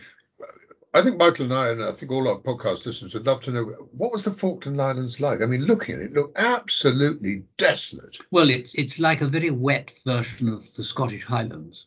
I 0.92 1.04
think 1.04 1.20
Michael 1.20 1.46
and 1.46 1.54
I, 1.54 1.70
and 1.70 1.84
I 1.84 1.92
think 1.92 2.12
all 2.12 2.28
our 2.28 2.40
podcast 2.40 2.86
listeners 2.86 3.14
would 3.14 3.28
love 3.28 3.42
to 3.42 3.52
know 3.52 3.64
what 3.92 4.12
was 4.12 4.24
the 4.24 4.32
Falkland 4.32 4.82
Islands 4.82 5.22
like. 5.22 5.42
I 5.42 5.46
mean, 5.46 5.66
looking 5.66 5.94
at 5.96 6.02
it, 6.02 6.06
it 6.06 6.14
looked 6.14 6.40
absolutely 6.40 7.44
desolate. 7.58 8.18
Well, 8.32 8.50
it's 8.50 8.74
it's 8.74 8.98
like 8.98 9.22
a 9.22 9.28
very 9.28 9.52
wet 9.52 9.92
version 10.04 10.50
of 10.50 10.68
the 10.76 10.84
Scottish 10.84 11.24
Highlands, 11.24 11.86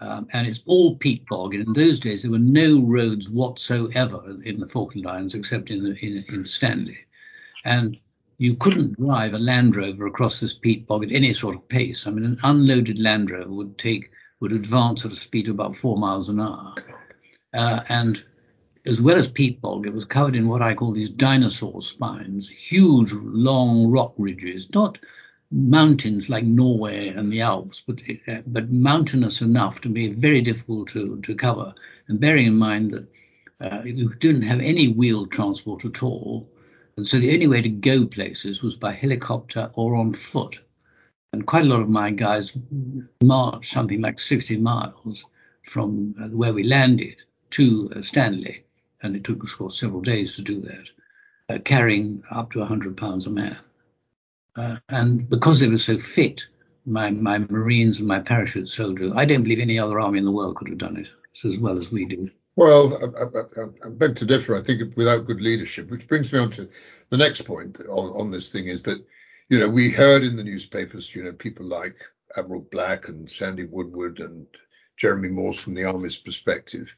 um, 0.00 0.26
and 0.32 0.48
it's 0.48 0.64
all 0.66 0.96
peat 0.96 1.24
bog. 1.26 1.54
And 1.54 1.68
in 1.68 1.72
those 1.72 2.00
days, 2.00 2.22
there 2.22 2.32
were 2.32 2.38
no 2.40 2.80
roads 2.80 3.28
whatsoever 3.28 4.36
in 4.44 4.58
the 4.58 4.68
Falkland 4.68 5.06
Islands 5.06 5.34
except 5.34 5.70
in 5.70 5.96
in, 6.00 6.24
in 6.28 6.44
Stanley, 6.44 6.98
and 7.64 7.96
you 8.38 8.56
couldn't 8.56 8.98
drive 8.98 9.34
a 9.34 9.38
Land 9.38 9.76
Rover 9.76 10.08
across 10.08 10.40
this 10.40 10.52
peat 10.52 10.84
bog 10.88 11.04
at 11.04 11.12
any 11.12 11.32
sort 11.32 11.54
of 11.54 11.68
pace. 11.68 12.08
I 12.08 12.10
mean, 12.10 12.24
an 12.24 12.40
unloaded 12.42 12.98
Land 12.98 13.30
Rover 13.30 13.52
would 13.52 13.78
take 13.78 14.10
would 14.40 14.50
advance 14.50 15.04
at 15.04 15.12
a 15.12 15.16
speed 15.16 15.46
of 15.46 15.54
about 15.54 15.76
four 15.76 15.96
miles 15.96 16.28
an 16.28 16.40
hour, 16.40 16.74
uh, 17.54 17.84
and 17.88 18.24
as 18.84 19.00
well 19.00 19.16
as 19.16 19.30
peat 19.30 19.60
bog, 19.60 19.86
it 19.86 19.94
was 19.94 20.04
covered 20.04 20.34
in 20.34 20.48
what 20.48 20.62
I 20.62 20.74
call 20.74 20.92
these 20.92 21.10
dinosaur 21.10 21.82
spines, 21.82 22.48
huge, 22.48 23.12
long 23.12 23.86
rock 23.90 24.14
ridges, 24.18 24.68
not 24.74 24.98
mountains 25.52 26.28
like 26.28 26.44
Norway 26.44 27.08
and 27.08 27.32
the 27.32 27.42
Alps, 27.42 27.82
but 27.86 28.00
uh, 28.26 28.40
but 28.46 28.70
mountainous 28.72 29.40
enough 29.40 29.80
to 29.82 29.88
be 29.88 30.08
very 30.12 30.40
difficult 30.40 30.88
to 30.88 31.20
to 31.20 31.34
cover. 31.34 31.72
And 32.08 32.18
bearing 32.18 32.46
in 32.46 32.56
mind 32.58 32.90
that 32.92 33.06
uh, 33.60 33.82
you 33.84 34.12
didn't 34.14 34.42
have 34.42 34.60
any 34.60 34.88
wheeled 34.88 35.30
transport 35.30 35.84
at 35.84 36.02
all, 36.02 36.48
And 36.96 37.06
so 37.06 37.18
the 37.20 37.32
only 37.32 37.46
way 37.46 37.62
to 37.62 37.68
go 37.68 38.06
places 38.06 38.62
was 38.62 38.74
by 38.74 38.92
helicopter 38.92 39.70
or 39.74 39.94
on 39.94 40.14
foot. 40.14 40.58
And 41.32 41.46
quite 41.46 41.64
a 41.64 41.68
lot 41.68 41.80
of 41.80 41.88
my 41.88 42.10
guys 42.10 42.56
marched 43.22 43.72
something 43.72 44.00
like 44.00 44.18
60 44.20 44.56
miles 44.58 45.24
from 45.62 46.14
uh, 46.20 46.28
where 46.36 46.52
we 46.52 46.64
landed 46.64 47.16
to 47.50 47.90
uh, 47.96 48.02
Stanley. 48.02 48.64
And 49.02 49.16
it 49.16 49.24
took, 49.24 49.42
of 49.42 49.56
course, 49.56 49.80
several 49.80 50.00
days 50.00 50.36
to 50.36 50.42
do 50.42 50.60
that, 50.60 51.54
uh, 51.54 51.58
carrying 51.64 52.22
up 52.30 52.52
to 52.52 52.60
100 52.60 52.96
pounds 52.96 53.26
a 53.26 53.30
man. 53.30 53.56
Uh, 54.54 54.76
and 54.88 55.28
because 55.28 55.60
they 55.60 55.68
were 55.68 55.78
so 55.78 55.98
fit, 55.98 56.46
my, 56.84 57.10
my 57.10 57.38
Marines 57.38 57.98
and 57.98 58.08
my 58.08 58.20
parachute 58.20 58.68
soldiers, 58.68 59.12
I 59.14 59.24
don't 59.24 59.42
believe 59.42 59.60
any 59.60 59.78
other 59.78 60.00
army 60.00 60.18
in 60.18 60.24
the 60.24 60.30
world 60.30 60.56
could 60.56 60.68
have 60.68 60.78
done 60.78 60.96
it 60.96 61.08
as 61.44 61.58
well 61.58 61.78
as 61.78 61.90
we 61.90 62.04
do. 62.04 62.30
Well, 62.56 62.94
I, 62.96 63.60
I, 63.60 63.64
I, 63.86 63.88
beg 63.88 64.16
to 64.16 64.26
differ. 64.26 64.54
I 64.54 64.60
think 64.60 64.94
without 64.96 65.26
good 65.26 65.40
leadership, 65.40 65.90
which 65.90 66.06
brings 66.06 66.32
me 66.32 66.38
on 66.38 66.50
to 66.50 66.68
the 67.08 67.16
next 67.16 67.42
point 67.42 67.80
on, 67.80 68.10
on 68.10 68.30
this 68.30 68.52
thing 68.52 68.68
is 68.68 68.82
that, 68.82 69.02
you 69.48 69.58
know, 69.58 69.68
we 69.68 69.90
heard 69.90 70.22
in 70.22 70.36
the 70.36 70.44
newspapers, 70.44 71.14
you 71.14 71.22
know, 71.22 71.32
people 71.32 71.64
like 71.64 71.96
Admiral 72.36 72.66
Black 72.70 73.08
and 73.08 73.30
Sandy 73.30 73.64
Woodward 73.64 74.20
and 74.20 74.46
Jeremy 74.98 75.28
Moore 75.28 75.54
from 75.54 75.74
the 75.74 75.84
Army's 75.84 76.16
perspective. 76.16 76.94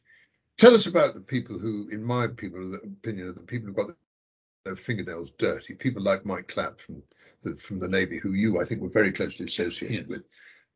Tell 0.57 0.75
us 0.75 0.87
about 0.87 1.15
the 1.15 1.21
people 1.21 1.59
who, 1.59 1.89
in 1.91 2.03
my 2.03 2.29
people, 2.29 2.69
the 2.69 2.79
opinion, 2.79 3.29
of 3.29 3.35
the 3.35 3.43
people 3.43 3.69
who 3.69 3.75
got 3.75 3.97
their 4.65 4.77
fingernails 4.77 5.31
dirty. 5.33 5.75
People 5.75 6.03
like 6.03 6.25
Mike 6.25 6.49
Clapp 6.49 6.81
from 6.81 7.03
the 7.43 7.57
from 7.57 7.79
the 7.79 7.89
Navy, 7.89 8.19
who 8.19 8.33
you, 8.33 8.61
I 8.61 8.65
think, 8.65 8.81
were 8.81 8.89
very 8.89 9.13
closely 9.13 9.47
associated 9.47 10.07
yeah. 10.07 10.17
with. 10.17 10.25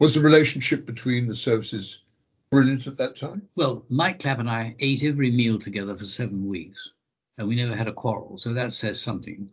Was 0.00 0.14
the 0.14 0.20
relationship 0.20 0.86
between 0.86 1.26
the 1.26 1.34
services 1.34 2.02
brilliant 2.50 2.86
at 2.86 2.96
that 2.96 3.16
time? 3.16 3.48
Well, 3.56 3.84
Mike 3.88 4.20
Clapp 4.20 4.38
and 4.38 4.50
I 4.50 4.74
ate 4.80 5.02
every 5.02 5.30
meal 5.30 5.58
together 5.58 5.96
for 5.96 6.04
seven 6.04 6.46
weeks, 6.48 6.90
and 7.36 7.48
we 7.48 7.56
never 7.56 7.74
had 7.74 7.88
a 7.88 7.92
quarrel. 7.92 8.36
So 8.36 8.52
that 8.54 8.72
says 8.72 9.00
something. 9.00 9.48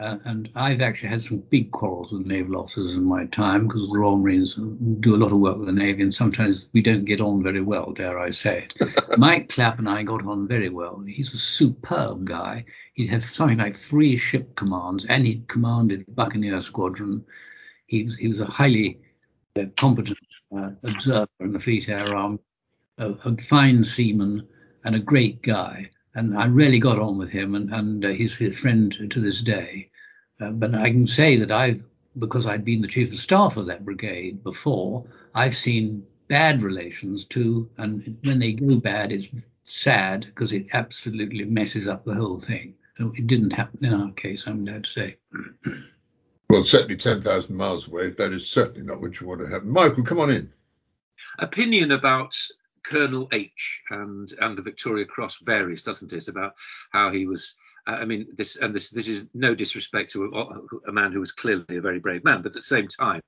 Uh, 0.00 0.18
and 0.24 0.50
I've 0.56 0.80
actually 0.80 1.10
had 1.10 1.22
some 1.22 1.38
big 1.50 1.70
quarrels 1.70 2.10
with 2.10 2.26
naval 2.26 2.56
officers 2.56 2.94
in 2.94 3.04
my 3.04 3.26
time 3.26 3.68
because 3.68 3.88
the 3.88 3.98
Royal 3.98 4.16
Marines 4.16 4.54
do 5.00 5.14
a 5.14 5.16
lot 5.16 5.32
of 5.32 5.38
work 5.38 5.56
with 5.56 5.66
the 5.66 5.72
Navy, 5.72 6.02
and 6.02 6.12
sometimes 6.12 6.68
we 6.72 6.82
don't 6.82 7.04
get 7.04 7.20
on 7.20 7.42
very 7.42 7.60
well, 7.60 7.92
dare 7.92 8.18
I 8.18 8.30
say 8.30 8.66
it. 8.78 9.18
Mike 9.18 9.48
Clapp 9.48 9.78
and 9.78 9.88
I 9.88 10.02
got 10.02 10.26
on 10.26 10.48
very 10.48 10.68
well. 10.68 11.00
He's 11.06 11.32
a 11.32 11.38
superb 11.38 12.24
guy. 12.24 12.64
He 12.94 13.06
had 13.06 13.22
something 13.22 13.58
like 13.58 13.76
three 13.76 14.16
ship 14.16 14.56
commands, 14.56 15.04
and 15.04 15.24
he 15.26 15.44
commanded 15.46 16.04
the 16.06 16.12
Buccaneer 16.12 16.60
Squadron. 16.60 17.24
He 17.86 18.02
was 18.02 18.16
he 18.16 18.28
was 18.28 18.40
a 18.40 18.46
highly 18.46 18.98
uh, 19.56 19.66
competent 19.76 20.18
uh, 20.56 20.70
observer 20.82 21.28
in 21.38 21.52
the 21.52 21.60
Fleet 21.60 21.88
Air 21.88 22.16
Arm, 22.16 22.40
a, 22.98 23.10
a, 23.10 23.36
fine 23.36 23.84
seaman, 23.84 24.46
and 24.84 24.96
a 24.96 25.00
great 25.00 25.40
guy. 25.42 25.90
And 26.14 26.36
I 26.38 26.46
really 26.46 26.78
got 26.78 26.98
on 26.98 27.18
with 27.18 27.30
him, 27.30 27.54
and, 27.54 27.72
and 27.72 28.04
uh, 28.04 28.08
he's 28.08 28.36
his 28.36 28.58
friend 28.58 29.10
to 29.10 29.20
this 29.20 29.40
day. 29.42 29.90
Uh, 30.40 30.50
but 30.50 30.74
I 30.74 30.90
can 30.90 31.06
say 31.06 31.36
that 31.38 31.50
I've, 31.50 31.82
because 32.18 32.46
I'd 32.46 32.64
been 32.64 32.82
the 32.82 32.88
chief 32.88 33.12
of 33.12 33.18
staff 33.18 33.56
of 33.56 33.66
that 33.66 33.84
brigade 33.84 34.42
before, 34.44 35.04
I've 35.34 35.56
seen 35.56 36.06
bad 36.28 36.62
relations 36.62 37.24
too. 37.24 37.68
And 37.78 38.16
when 38.24 38.38
they 38.38 38.52
go 38.52 38.76
bad, 38.76 39.12
it's 39.12 39.28
sad 39.64 40.26
because 40.26 40.52
it 40.52 40.66
absolutely 40.72 41.44
messes 41.44 41.88
up 41.88 42.04
the 42.04 42.14
whole 42.14 42.38
thing. 42.38 42.74
It 42.98 43.26
didn't 43.26 43.52
happen 43.52 43.84
in 43.84 43.92
our 43.92 44.12
case, 44.12 44.44
I'm 44.46 44.64
glad 44.64 44.84
to 44.84 44.90
say. 44.90 45.16
Well, 46.48 46.62
certainly 46.62 46.96
10,000 46.96 47.54
miles 47.56 47.88
away. 47.88 48.10
That 48.10 48.32
is 48.32 48.48
certainly 48.48 48.86
not 48.86 49.00
what 49.00 49.20
you 49.20 49.26
want 49.26 49.40
to 49.40 49.48
have. 49.48 49.64
Michael, 49.64 50.04
come 50.04 50.20
on 50.20 50.30
in. 50.30 50.52
Opinion 51.38 51.90
about 51.90 52.36
Colonel 52.84 53.28
H 53.32 53.82
and 53.90 54.32
and 54.40 54.56
the 54.56 54.62
Victoria 54.62 55.06
Cross 55.06 55.38
varies, 55.42 55.82
doesn't 55.82 56.12
it? 56.12 56.28
About 56.28 56.52
how 56.92 57.10
he 57.10 57.26
was. 57.26 57.54
Uh, 57.86 57.92
I 57.92 58.04
mean, 58.04 58.28
this 58.36 58.56
and 58.56 58.74
this 58.74 58.90
this 58.90 59.08
is 59.08 59.28
no 59.34 59.54
disrespect 59.54 60.12
to 60.12 60.24
a, 60.24 60.88
a, 60.88 60.92
man 60.92 61.12
who 61.12 61.20
was 61.20 61.32
clearly 61.32 61.64
a 61.76 61.80
very 61.80 61.98
brave 61.98 62.24
man, 62.24 62.40
but 62.40 62.48
at 62.48 62.54
the 62.54 62.62
same 62.62 62.88
time, 62.88 63.20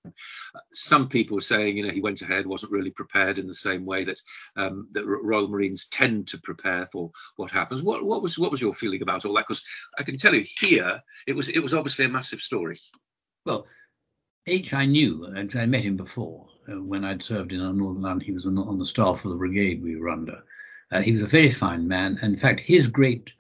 some 0.73 1.09
people 1.09 1.35
were 1.35 1.43
saying, 1.43 1.77
you 1.77 1.87
know, 1.87 1.93
he 1.93 2.01
went 2.01 2.23
ahead, 2.23 2.47
wasn't 2.47 2.73
really 2.73 2.91
prepared 2.91 3.39
in 3.39 3.47
the 3.47 3.55
same 3.55 3.85
way 3.85 4.05
that 4.05 4.21
um, 4.57 4.89
that 4.93 5.07
Royal 5.07 5.49
Marines 5.49 5.87
tend 5.89 6.29
to 6.29 6.41
prepare 6.41 6.87
for 6.93 7.11
what 7.37 7.51
happens. 7.51 7.83
What 7.83 8.05
what 8.05 8.23
was 8.23 8.39
what 8.39 8.51
was 8.51 8.61
your 8.61 8.75
feeling 8.75 9.03
about 9.03 9.25
all 9.25 9.35
that? 9.35 9.47
Because 9.49 9.63
I 9.99 10.03
can 10.03 10.17
tell 10.17 10.35
you 10.35 10.45
here, 10.61 11.03
it 11.27 11.35
was 11.35 11.49
it 11.49 11.61
was 11.61 11.75
obviously 11.75 12.05
a 12.05 12.11
massive 12.11 12.41
story. 12.41 12.79
Well, 13.45 13.67
H 14.47 14.73
I 14.75 14.87
knew, 14.87 15.25
and 15.25 15.55
I 15.57 15.67
met 15.67 15.85
him 15.85 15.97
before 15.97 16.49
uh, 16.69 16.83
when 16.83 17.05
I'd 17.05 17.23
served 17.23 17.53
in 17.53 17.59
Northern 17.59 18.05
Ireland. 18.05 18.23
He 18.23 18.33
was 18.33 18.47
on, 18.47 18.59
on, 18.59 18.79
the 18.79 18.87
staff 18.87 19.25
of 19.25 19.31
the 19.31 19.37
brigade 19.37 19.83
we 19.83 19.97
were 19.97 20.09
under. 20.09 20.43
Uh, 20.91 21.01
he 21.01 21.13
was 21.13 21.23
a 21.23 21.27
very 21.27 21.51
fine 21.51 21.87
man. 21.87 22.19
In 22.23 22.37
fact, 22.37 22.61
his 22.61 22.87
great 22.87 23.31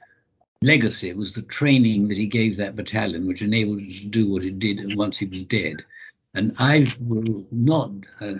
legacy 0.62 1.12
was 1.12 1.32
the 1.32 1.42
training 1.42 2.08
that 2.08 2.16
he 2.16 2.26
gave 2.26 2.56
that 2.56 2.76
battalion, 2.76 3.26
which 3.26 3.42
enabled 3.42 3.80
it 3.80 4.00
to 4.00 4.06
do 4.06 4.30
what 4.30 4.44
it 4.44 4.58
did 4.58 4.96
once 4.96 5.18
he 5.18 5.26
was 5.26 5.42
dead. 5.44 5.84
And 6.34 6.54
I 6.58 6.86
will 7.00 7.46
not 7.50 7.90
uh, 8.20 8.34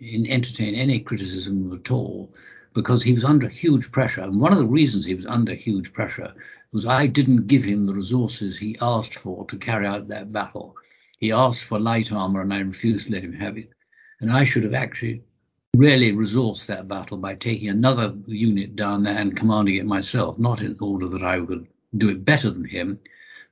entertain 0.00 0.74
any 0.74 1.00
criticism 1.00 1.72
at 1.72 1.90
all 1.90 2.32
because 2.74 3.02
he 3.02 3.12
was 3.12 3.24
under 3.24 3.48
huge 3.48 3.90
pressure. 3.90 4.22
And 4.22 4.40
one 4.40 4.52
of 4.52 4.58
the 4.58 4.66
reasons 4.66 5.06
he 5.06 5.14
was 5.14 5.26
under 5.26 5.54
huge 5.54 5.92
pressure 5.92 6.32
was 6.72 6.86
I 6.86 7.06
didn't 7.06 7.46
give 7.46 7.64
him 7.64 7.86
the 7.86 7.94
resources 7.94 8.56
he 8.56 8.78
asked 8.80 9.16
for 9.16 9.44
to 9.46 9.56
carry 9.58 9.86
out 9.86 10.08
that 10.08 10.32
battle. 10.32 10.76
He 11.18 11.32
asked 11.32 11.64
for 11.64 11.78
light 11.78 12.12
armor, 12.12 12.40
and 12.42 12.54
I 12.54 12.60
refused 12.60 13.06
to 13.06 13.12
let 13.12 13.24
him 13.24 13.32
have 13.32 13.58
it. 13.58 13.70
And 14.20 14.30
I 14.30 14.44
should 14.44 14.64
have 14.64 14.74
actually 14.74 15.22
really 15.76 16.12
resourced 16.12 16.66
that 16.66 16.88
battle 16.88 17.16
by 17.16 17.34
taking 17.34 17.68
another 17.68 18.14
unit 18.26 18.76
down 18.76 19.02
there 19.02 19.16
and 19.16 19.36
commanding 19.36 19.76
it 19.76 19.86
myself, 19.86 20.38
not 20.38 20.60
in 20.60 20.76
order 20.80 21.08
that 21.08 21.22
I 21.22 21.38
would 21.38 21.66
do 21.96 22.08
it 22.08 22.24
better 22.24 22.50
than 22.50 22.64
him, 22.64 22.98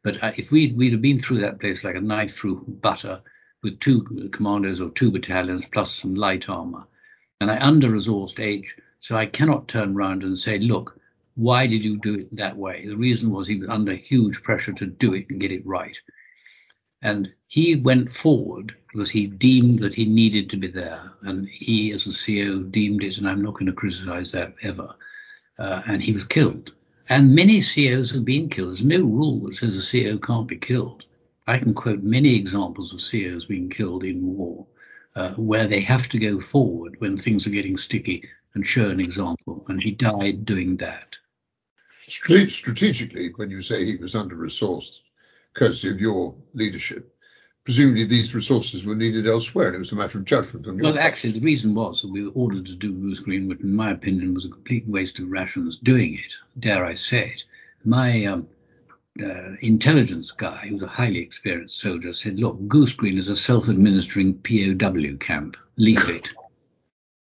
but 0.03 0.23
uh, 0.23 0.33
if 0.37 0.51
we'd, 0.51 0.77
we'd 0.77 0.93
have 0.93 1.03
been 1.03 1.21
through 1.21 1.41
that 1.41 1.61
place 1.61 1.85
like 1.85 1.97
a 1.97 2.01
knife 2.01 2.37
through 2.37 2.65
butter 2.81 3.21
with 3.63 3.81
two 3.81 4.03
commandos 4.33 4.81
or 4.81 4.91
two 4.91 5.11
battalions 5.11 5.65
plus 5.65 5.95
some 5.95 6.15
light 6.15 6.49
armor. 6.49 6.87
And 7.41 7.51
I 7.51 7.59
under 7.61 7.91
resourced 7.91 8.41
H, 8.41 8.77
so 9.01 9.17
I 9.17 9.27
cannot 9.27 9.69
turn 9.69 9.95
around 9.95 10.23
and 10.23 10.37
say, 10.37 10.59
look, 10.59 11.01
why 11.35 11.67
did 11.67 11.85
you 11.85 11.99
do 11.99 12.15
it 12.15 12.37
that 12.37 12.57
way? 12.57 12.87
The 12.87 12.97
reason 12.97 13.31
was 13.31 13.47
he 13.47 13.59
was 13.59 13.69
under 13.69 13.95
huge 13.95 14.43
pressure 14.43 14.73
to 14.73 14.87
do 14.87 15.15
it 15.15 15.27
and 15.31 15.41
get 15.41 15.53
it 15.53 15.67
right. 15.67 15.97
And 17.03 17.33
he 17.49 17.77
went 17.77 18.15
forward 18.15 18.77
because 18.93 19.11
he 19.11 19.27
deemed 19.27 19.81
that 19.81 19.95
he 19.95 20.05
needed 20.05 20.51
to 20.51 20.57
be 20.57 20.69
there. 20.69 21.11
And 21.23 21.49
he, 21.49 21.93
as 21.93 22.07
a 22.07 22.11
CEO, 22.11 22.71
deemed 22.71 23.03
it, 23.03 23.17
and 23.17 23.29
I'm 23.29 23.43
not 23.43 23.55
going 23.55 23.67
to 23.67 23.73
criticize 23.73 24.33
that 24.33 24.55
ever. 24.63 24.95
Uh, 25.59 25.83
and 25.87 26.03
he 26.03 26.13
was 26.13 26.25
killed. 26.25 26.73
And 27.09 27.35
many 27.35 27.63
CEOs 27.63 28.11
have 28.11 28.27
been 28.27 28.51
killed. 28.51 28.69
There's 28.69 28.85
no 28.85 29.01
rule 29.01 29.41
that 29.41 29.57
says 29.57 29.75
a 29.77 29.81
CEO 29.81 30.23
can't 30.23 30.47
be 30.47 30.59
killed. 30.59 31.07
I 31.47 31.59
can 31.59 31.73
quote 31.73 32.03
many 32.03 32.37
examples 32.37 32.93
of 32.93 33.01
CEOs 33.01 33.47
being 33.47 33.71
killed 33.71 34.05
in 34.05 34.37
war 34.37 34.67
uh, 35.17 35.33
where 35.35 35.67
they 35.67 35.81
have 35.81 36.09
to 36.11 36.19
go 36.19 36.43
forward 36.43 36.97
when 36.99 37.17
things 37.17 37.47
are 37.47 37.51
getting 37.51 37.79
sticky 37.79 38.29
and 38.55 38.67
show 38.67 38.91
an 38.91 39.01
example. 39.01 39.65
And 39.69 39.83
he 39.83 39.93
died 39.93 40.45
doing 40.45 40.77
that. 40.77 41.17
Strategically, 42.07 43.33
when 43.37 43.51
you 43.51 43.63
say 43.63 43.87
he 43.87 43.97
was 43.97 44.15
under 44.15 44.37
resourced, 44.37 45.01
courtesy 45.55 45.91
of 45.91 46.01
your 46.01 46.35
leadership, 46.53 47.15
presumably 47.69 48.03
these 48.03 48.35
resources 48.35 48.83
were 48.83 48.95
needed 48.95 49.27
elsewhere, 49.27 49.67
and 49.67 49.75
it 49.75 49.79
was 49.79 49.93
a 49.93 49.95
matter 49.95 50.17
of 50.17 50.25
judgment. 50.25 50.67
well, 50.67 50.95
part. 50.95 51.05
actually, 51.05 51.33
the 51.33 51.41
reason 51.41 51.75
was 51.75 52.01
that 52.01 52.11
we 52.11 52.23
were 52.23 52.33
ordered 52.35 52.65
to 52.65 52.75
do 52.75 52.95
Goose 52.95 53.21
Green, 53.21 53.47
which, 53.47 53.61
in 53.61 53.75
my 53.75 53.91
opinion, 53.91 54.33
was 54.33 54.47
a 54.47 54.49
complete 54.49 54.89
waste 54.89 55.19
of 55.19 55.31
rations 55.31 55.77
doing 55.77 56.15
it. 56.15 56.33
Dare 56.59 56.87
I 56.87 56.95
say 56.95 57.29
it? 57.35 57.43
My 57.85 58.25
um, 58.25 58.49
uh, 59.23 59.53
intelligence 59.61 60.31
guy, 60.31 60.67
who 60.67 60.77
was 60.77 60.83
a 60.83 60.87
highly 60.87 61.19
experienced 61.19 61.79
soldier, 61.79 62.15
said, 62.15 62.41
"Look, 62.41 62.57
Goose 62.69 62.95
Green 62.95 63.19
is 63.19 63.29
a 63.29 63.37
self-administering 63.37 64.39
POW 64.39 65.19
camp. 65.21 65.59
Leave 65.77 66.09
it." 66.09 66.31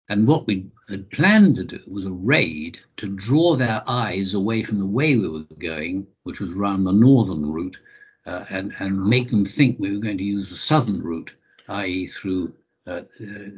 And 0.07 0.27
what 0.27 0.45
we 0.45 0.67
had 0.87 1.09
planned 1.09 1.55
to 1.55 1.63
do 1.63 1.79
was 1.87 2.05
a 2.05 2.11
raid 2.11 2.77
to 2.97 3.07
draw 3.07 3.55
their 3.55 3.81
eyes 3.87 4.35
away 4.35 4.61
from 4.61 4.77
the 4.77 4.85
way 4.85 5.15
we 5.15 5.27
were 5.27 5.45
going, 5.57 6.05
which 6.21 6.39
was 6.39 6.53
round 6.53 6.85
the 6.85 6.91
northern 6.91 7.51
route, 7.51 7.77
uh, 8.25 8.45
and, 8.49 8.73
and 8.79 9.05
make 9.05 9.29
them 9.29 9.45
think 9.45 9.79
we 9.79 9.91
were 9.91 10.01
going 10.01 10.17
to 10.17 10.23
use 10.23 10.49
the 10.49 10.55
southern 10.55 11.01
route, 11.01 11.31
i.e., 11.69 12.07
through 12.07 12.53
uh, 12.87 12.91
uh, 12.91 13.03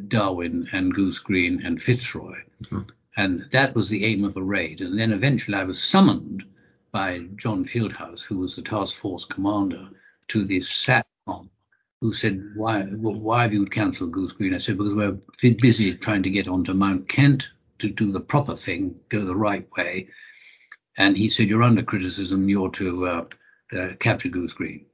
Darwin 0.07 0.67
and 0.73 0.93
Goose 0.93 1.19
Green 1.19 1.61
and 1.65 1.81
Fitzroy. 1.81 2.35
Mm-hmm. 2.63 2.81
And 3.17 3.45
that 3.51 3.73
was 3.75 3.89
the 3.89 4.05
aim 4.05 4.23
of 4.23 4.33
the 4.33 4.43
raid. 4.43 4.81
And 4.81 4.97
then 4.97 5.11
eventually 5.11 5.57
I 5.57 5.63
was 5.63 5.81
summoned 5.81 6.43
by 6.91 7.19
John 7.35 7.65
Fieldhouse, 7.65 8.21
who 8.21 8.37
was 8.37 8.55
the 8.55 8.61
task 8.61 8.95
force 8.95 9.25
commander, 9.25 9.89
to 10.29 10.45
the 10.45 10.59
SATCOM, 10.59 11.49
who 12.01 12.13
said, 12.13 12.51
why, 12.55 12.83
why 12.83 13.43
have 13.43 13.53
you 13.53 13.65
cancelled 13.65 14.11
Goose 14.11 14.33
Green? 14.33 14.53
I 14.53 14.59
said, 14.59 14.77
because 14.77 14.93
we're 14.93 15.17
busy 15.55 15.95
trying 15.95 16.23
to 16.23 16.29
get 16.29 16.47
onto 16.47 16.73
Mount 16.73 17.09
Kent 17.09 17.49
to 17.79 17.89
do 17.89 18.11
the 18.11 18.19
proper 18.19 18.55
thing, 18.55 18.95
go 19.09 19.25
the 19.25 19.35
right 19.35 19.67
way. 19.75 20.07
And 20.97 21.17
he 21.17 21.29
said, 21.29 21.47
you're 21.47 21.63
under 21.63 21.83
criticism. 21.83 22.49
You're 22.49 22.71
to 22.71 23.07
uh, 23.07 23.25
uh, 23.73 23.89
capture 23.99 24.29
Goose 24.29 24.53
Green. 24.53 24.85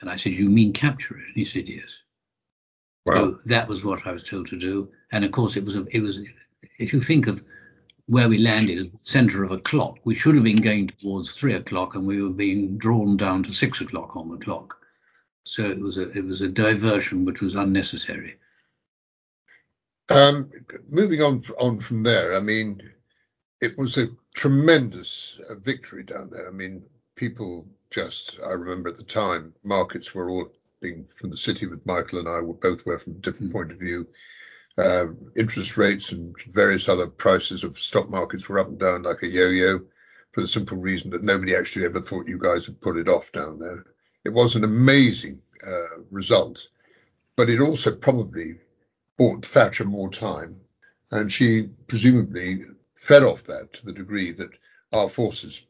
And 0.00 0.10
I 0.10 0.16
said, 0.16 0.32
You 0.32 0.48
mean 0.48 0.72
capture 0.72 1.16
it? 1.16 1.26
And 1.26 1.36
he 1.36 1.44
said, 1.44 1.68
Yes. 1.68 1.90
Wow. 3.06 3.14
So 3.14 3.38
that 3.46 3.68
was 3.68 3.84
what 3.84 4.06
I 4.06 4.12
was 4.12 4.22
told 4.22 4.48
to 4.48 4.58
do. 4.58 4.90
And 5.12 5.24
of 5.24 5.32
course, 5.32 5.56
it 5.56 5.64
was, 5.64 5.76
a, 5.76 5.84
it 5.90 6.00
was, 6.00 6.18
if 6.78 6.92
you 6.92 7.00
think 7.00 7.26
of 7.26 7.40
where 8.10 8.28
we 8.28 8.38
landed 8.38 8.76
is 8.76 8.90
the 8.90 8.98
centre 9.02 9.44
of 9.44 9.52
a 9.52 9.58
clock. 9.58 9.96
We 10.02 10.16
should 10.16 10.34
have 10.34 10.42
been 10.42 10.60
going 10.60 10.88
towards 10.88 11.32
three 11.32 11.54
o'clock, 11.54 11.94
and 11.94 12.04
we 12.04 12.20
were 12.20 12.30
being 12.30 12.76
drawn 12.76 13.16
down 13.16 13.44
to 13.44 13.54
six 13.54 13.80
o'clock 13.80 14.16
on 14.16 14.28
the 14.28 14.44
clock. 14.44 14.76
So 15.44 15.62
it 15.62 15.78
was 15.78 15.96
a 15.96 16.10
it 16.10 16.24
was 16.24 16.40
a 16.40 16.48
diversion 16.48 17.24
which 17.24 17.40
was 17.40 17.54
unnecessary. 17.54 18.36
Um, 20.08 20.50
moving 20.88 21.22
on 21.22 21.44
on 21.56 21.78
from 21.78 22.02
there, 22.02 22.34
I 22.34 22.40
mean, 22.40 22.82
it 23.60 23.78
was 23.78 23.96
a 23.96 24.08
tremendous 24.34 25.38
uh, 25.48 25.54
victory 25.54 26.02
down 26.02 26.30
there. 26.30 26.48
I 26.48 26.50
mean, 26.50 26.82
people 27.14 27.64
just 27.90 28.38
I 28.44 28.52
remember 28.52 28.88
at 28.88 28.96
the 28.96 29.04
time 29.04 29.52
markets 29.64 30.14
were 30.14 30.30
all 30.30 30.52
being 30.80 31.06
from 31.12 31.30
the 31.30 31.36
city 31.36 31.66
with 31.66 31.84
Michael 31.84 32.20
and 32.20 32.28
I 32.28 32.40
were 32.40 32.54
both 32.54 32.86
were 32.86 32.98
from 32.98 33.14
a 33.14 33.16
different 33.16 33.52
point 33.52 33.72
of 33.72 33.78
view. 33.78 34.06
Uh, 34.78 35.06
interest 35.36 35.76
rates 35.76 36.12
and 36.12 36.34
various 36.52 36.88
other 36.88 37.06
prices 37.06 37.64
of 37.64 37.78
stock 37.78 38.08
markets 38.08 38.48
were 38.48 38.58
up 38.58 38.68
and 38.68 38.78
down 38.78 39.02
like 39.02 39.22
a 39.22 39.26
yo-yo 39.26 39.80
for 40.32 40.40
the 40.40 40.48
simple 40.48 40.76
reason 40.76 41.10
that 41.10 41.24
nobody 41.24 41.54
actually 41.54 41.84
ever 41.84 42.00
thought 42.00 42.28
you 42.28 42.38
guys 42.38 42.68
would 42.68 42.80
put 42.80 42.96
it 42.96 43.08
off 43.08 43.32
down 43.32 43.58
there. 43.58 43.84
It 44.24 44.32
was 44.32 44.54
an 44.54 44.64
amazing 44.64 45.42
uh, 45.66 46.02
result, 46.10 46.68
but 47.36 47.50
it 47.50 47.60
also 47.60 47.94
probably 47.94 48.58
bought 49.18 49.44
Thatcher 49.44 49.84
more 49.84 50.08
time, 50.08 50.60
and 51.10 51.30
she 51.30 51.68
presumably 51.88 52.64
fed 52.94 53.22
off 53.22 53.44
that 53.44 53.72
to 53.72 53.84
the 53.84 53.92
degree 53.92 54.30
that 54.32 54.50
our 54.92 55.08
forces, 55.08 55.66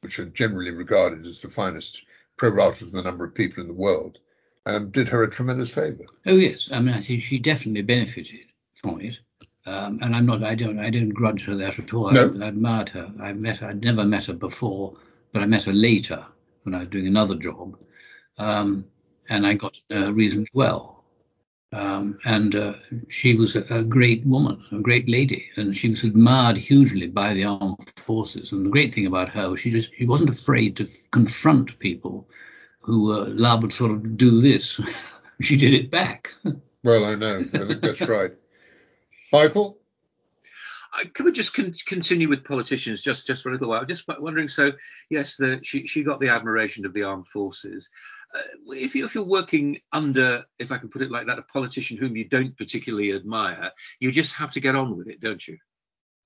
which 0.00 0.18
are 0.18 0.26
generally 0.26 0.70
regarded 0.70 1.26
as 1.26 1.40
the 1.40 1.50
finest 1.50 2.02
pro 2.36 2.50
rata 2.50 2.84
of 2.84 2.92
the 2.92 3.02
number 3.02 3.24
of 3.24 3.34
people 3.34 3.62
in 3.62 3.68
the 3.68 3.74
world, 3.74 4.18
um, 4.66 4.90
did 4.90 5.08
her 5.08 5.22
a 5.22 5.30
tremendous 5.30 5.70
favour. 5.70 6.04
Oh 6.26 6.36
yes, 6.36 6.68
I 6.72 6.80
mean 6.80 6.94
I 6.94 7.00
think 7.00 7.22
she 7.22 7.38
definitely 7.38 7.82
benefited 7.82 8.46
from 8.80 9.00
it, 9.00 9.16
um, 9.66 9.98
and 10.02 10.14
I'm 10.14 10.26
not 10.26 10.42
I 10.42 10.54
don't 10.54 10.78
I 10.78 10.90
don't 10.90 11.10
grudge 11.10 11.44
her 11.44 11.56
that 11.56 11.78
at 11.78 11.92
all. 11.92 12.10
No. 12.10 12.34
I, 12.40 12.44
I 12.44 12.48
admired 12.48 12.88
her. 12.90 13.12
I 13.20 13.32
met 13.32 13.58
her. 13.58 13.68
I'd 13.68 13.82
never 13.82 14.04
met 14.04 14.26
her 14.26 14.32
before, 14.34 14.96
but 15.32 15.42
I 15.42 15.46
met 15.46 15.64
her 15.64 15.72
later 15.72 16.24
when 16.62 16.74
I 16.74 16.80
was 16.80 16.88
doing 16.88 17.06
another 17.06 17.36
job, 17.36 17.78
um, 18.38 18.84
and 19.28 19.46
I 19.46 19.54
got 19.54 19.74
to 19.74 19.80
know 19.90 20.06
her 20.06 20.12
reasonably 20.12 20.50
well. 20.54 20.99
Um, 21.72 22.18
and 22.24 22.54
uh, 22.56 22.74
she 23.08 23.34
was 23.36 23.54
a, 23.54 23.62
a 23.70 23.84
great 23.84 24.26
woman, 24.26 24.64
a 24.72 24.78
great 24.78 25.08
lady, 25.08 25.48
and 25.56 25.76
she 25.76 25.88
was 25.88 26.02
admired 26.02 26.56
hugely 26.56 27.06
by 27.06 27.32
the 27.32 27.44
armed 27.44 27.92
forces. 28.04 28.50
And 28.50 28.66
the 28.66 28.70
great 28.70 28.92
thing 28.92 29.06
about 29.06 29.28
her 29.28 29.50
was 29.50 29.60
she 29.60 29.70
just 29.70 29.90
she 29.96 30.04
wasn't 30.04 30.30
afraid 30.30 30.76
to 30.76 30.88
confront 31.12 31.78
people 31.78 32.28
who 32.80 33.12
uh, 33.12 33.26
Love 33.28 33.62
would 33.62 33.72
sort 33.72 33.92
of 33.92 34.16
do 34.16 34.40
this. 34.40 34.80
she 35.40 35.56
did 35.56 35.74
it 35.74 35.90
back. 35.90 36.30
Well, 36.82 37.04
I 37.04 37.14
know. 37.14 37.40
I 37.40 37.66
think 37.66 37.82
that's 37.82 38.00
right. 38.00 38.32
Michael, 39.34 39.79
Uh, 40.92 41.04
Can 41.14 41.24
we 41.24 41.32
just 41.32 41.54
con- 41.54 41.74
continue 41.86 42.28
with 42.28 42.44
politicians 42.44 43.02
just 43.02 43.26
just 43.26 43.42
for 43.42 43.50
a 43.50 43.52
little 43.52 43.68
while? 43.68 43.84
Just 43.84 44.04
wondering. 44.08 44.48
So, 44.48 44.72
yes, 45.08 45.36
the, 45.36 45.60
she 45.62 45.86
she 45.86 46.02
got 46.02 46.20
the 46.20 46.28
admiration 46.28 46.84
of 46.84 46.92
the 46.92 47.02
armed 47.02 47.28
forces. 47.28 47.88
Uh, 48.34 48.72
if 48.74 48.94
you 48.94 49.04
if 49.04 49.14
you're 49.14 49.24
working 49.24 49.78
under, 49.92 50.44
if 50.58 50.72
I 50.72 50.78
can 50.78 50.88
put 50.88 51.02
it 51.02 51.10
like 51.10 51.26
that, 51.26 51.38
a 51.38 51.42
politician 51.42 51.96
whom 51.96 52.16
you 52.16 52.28
don't 52.28 52.56
particularly 52.56 53.12
admire, 53.12 53.70
you 54.00 54.10
just 54.10 54.34
have 54.34 54.50
to 54.52 54.60
get 54.60 54.74
on 54.74 54.96
with 54.96 55.08
it, 55.08 55.20
don't 55.20 55.46
you? 55.46 55.58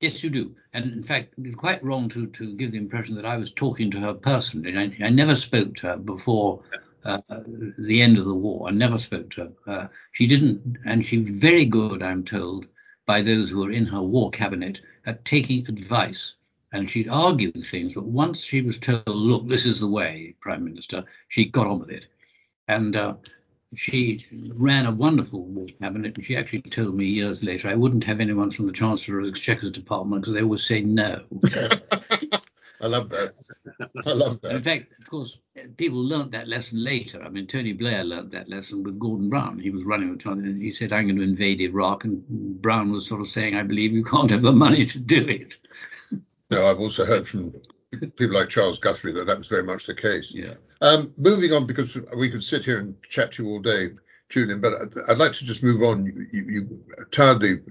Yes, 0.00 0.23
you 0.23 0.30
do. 0.30 0.54
And 0.73 0.92
in 0.92 1.02
fact, 1.02 1.35
it's 1.38 1.54
quite 1.56 1.83
wrong 1.83 2.09
to, 2.11 2.26
to 2.26 2.54
give 2.56 2.73
the 2.73 2.78
impression 2.78 3.14
that 3.14 3.25
I 3.25 3.37
was 3.37 3.52
talking 3.52 3.90
to 3.92 4.00
her 4.00 4.12
personally. 4.12 4.76
I, 4.76 5.06
I 5.06 5.09
never 5.09 5.37
spoke 5.37 5.75
to 5.76 5.87
her 5.88 5.97
before 5.97 6.62
uh, 7.04 7.21
the 7.78 8.02
end 8.02 8.18
of 8.18 8.26
the 8.26 8.35
war. 8.35 8.68
I 8.68 8.73
never 8.73 8.99
spoke 8.99 9.30
to 9.30 9.52
her. 9.66 9.73
Uh, 9.73 9.87
she 10.12 10.26
didn't, 10.26 10.78
and 10.85 11.06
she 11.06 11.18
was 11.18 11.30
very 11.30 11.64
good, 11.64 12.02
I'm 12.02 12.25
told, 12.25 12.66
by 13.06 13.23
those 13.23 13.50
who 13.50 13.61
were 13.61 13.70
in 13.70 13.87
her 13.87 14.02
war 14.02 14.30
cabinet 14.30 14.80
at 15.06 15.25
taking 15.25 15.66
advice. 15.68 16.34
And 16.73 16.90
she'd 16.90 17.08
argue 17.08 17.52
things, 17.52 17.94
but 17.94 18.04
once 18.04 18.42
she 18.42 18.61
was 18.61 18.78
told, 18.78 19.06
look, 19.06 19.49
this 19.49 19.64
is 19.64 19.78
the 19.78 19.87
way, 19.87 20.34
Prime 20.40 20.64
Minister, 20.64 21.04
she 21.28 21.44
got 21.44 21.68
on 21.68 21.78
with 21.78 21.90
it. 21.90 22.06
And 22.66 22.96
uh, 22.96 23.14
she 23.76 24.26
ran 24.54 24.87
a 24.87 24.90
wonderful 24.90 25.44
war 25.44 25.66
cabinet, 25.80 26.16
and 26.16 26.25
she 26.25 26.37
actually 26.37 26.62
told 26.62 26.96
me 26.96 27.06
years 27.06 27.42
later 27.42 27.68
I 27.68 27.75
wouldn't 27.75 28.04
have 28.04 28.20
anyone 28.20 28.50
from 28.50 28.66
the 28.66 28.73
Chancellor 28.73 29.20
of 29.20 29.26
the 29.26 29.30
Exchequer 29.30 29.70
Department 29.70 30.23
because 30.23 30.34
they 30.34 30.42
always 30.42 30.64
say 30.64 30.80
no. 30.80 31.23
I 32.84 32.86
love 32.86 33.08
that. 33.08 33.34
I 34.06 34.12
love 34.12 34.40
And 34.42 34.58
in 34.58 34.62
fact, 34.62 34.92
of 35.00 35.06
course, 35.08 35.38
people 35.78 36.04
learnt 36.04 36.32
that 36.32 36.49
lesson 36.49 36.84
later. 36.84 37.23
I 37.23 37.30
mean, 37.30 37.47
Tony 37.47 37.73
Blair 37.73 38.04
learnt 38.04 38.30
that 38.32 38.50
lesson 38.50 38.82
with 38.82 38.99
Gordon 38.99 39.30
Brown. 39.30 39.58
He 39.58 39.70
was 39.70 39.86
running 39.86 40.10
with 40.10 40.20
Tony, 40.20 40.50
and 40.50 40.60
he 40.60 40.70
said, 40.70 40.92
I'm 40.92 41.06
going 41.06 41.16
to 41.16 41.23
invade 41.23 41.62
Iraq. 41.62 42.04
And 42.04 42.23
Brown 42.60 42.92
was 42.92 43.08
sort 43.08 43.23
of 43.23 43.28
saying, 43.28 43.56
I 43.56 43.62
believe 43.62 43.92
you 43.92 44.04
can't 44.04 44.30
have 44.30 44.42
the 44.42 44.52
money 44.52 44.84
to 44.84 44.99
do 44.99 45.26
it. 45.26 45.56
No, 46.50 46.66
I've 46.66 46.78
also 46.78 47.06
heard 47.06 47.26
from 47.26 47.54
people 47.90 48.34
like 48.34 48.50
Charles 48.50 48.78
Guthrie 48.78 49.12
that 49.12 49.25
that 49.25 49.38
was 49.38 49.49
very 49.49 49.64
much 49.64 49.86
the 49.86 49.94
case. 49.94 50.32
Yeah. 50.32 50.54
Um, 50.82 51.12
moving 51.16 51.54
on, 51.54 51.66
because 51.66 51.97
we 52.14 52.30
could 52.30 52.44
sit 52.44 52.66
here 52.66 52.78
and 52.78 52.94
chat 53.08 53.32
to 53.32 53.42
you 53.42 53.49
all 53.49 53.60
day, 53.60 53.92
Julian, 54.28 54.60
but 54.60 54.75
I'd, 54.75 55.10
I'd 55.10 55.18
like 55.18 55.32
to 55.32 55.44
just 55.47 55.62
move 55.62 55.82
on. 55.82 56.04
You, 56.04 56.26
you, 56.30 56.44
you 56.50 56.84
tied 57.10 57.40
the 57.40 57.62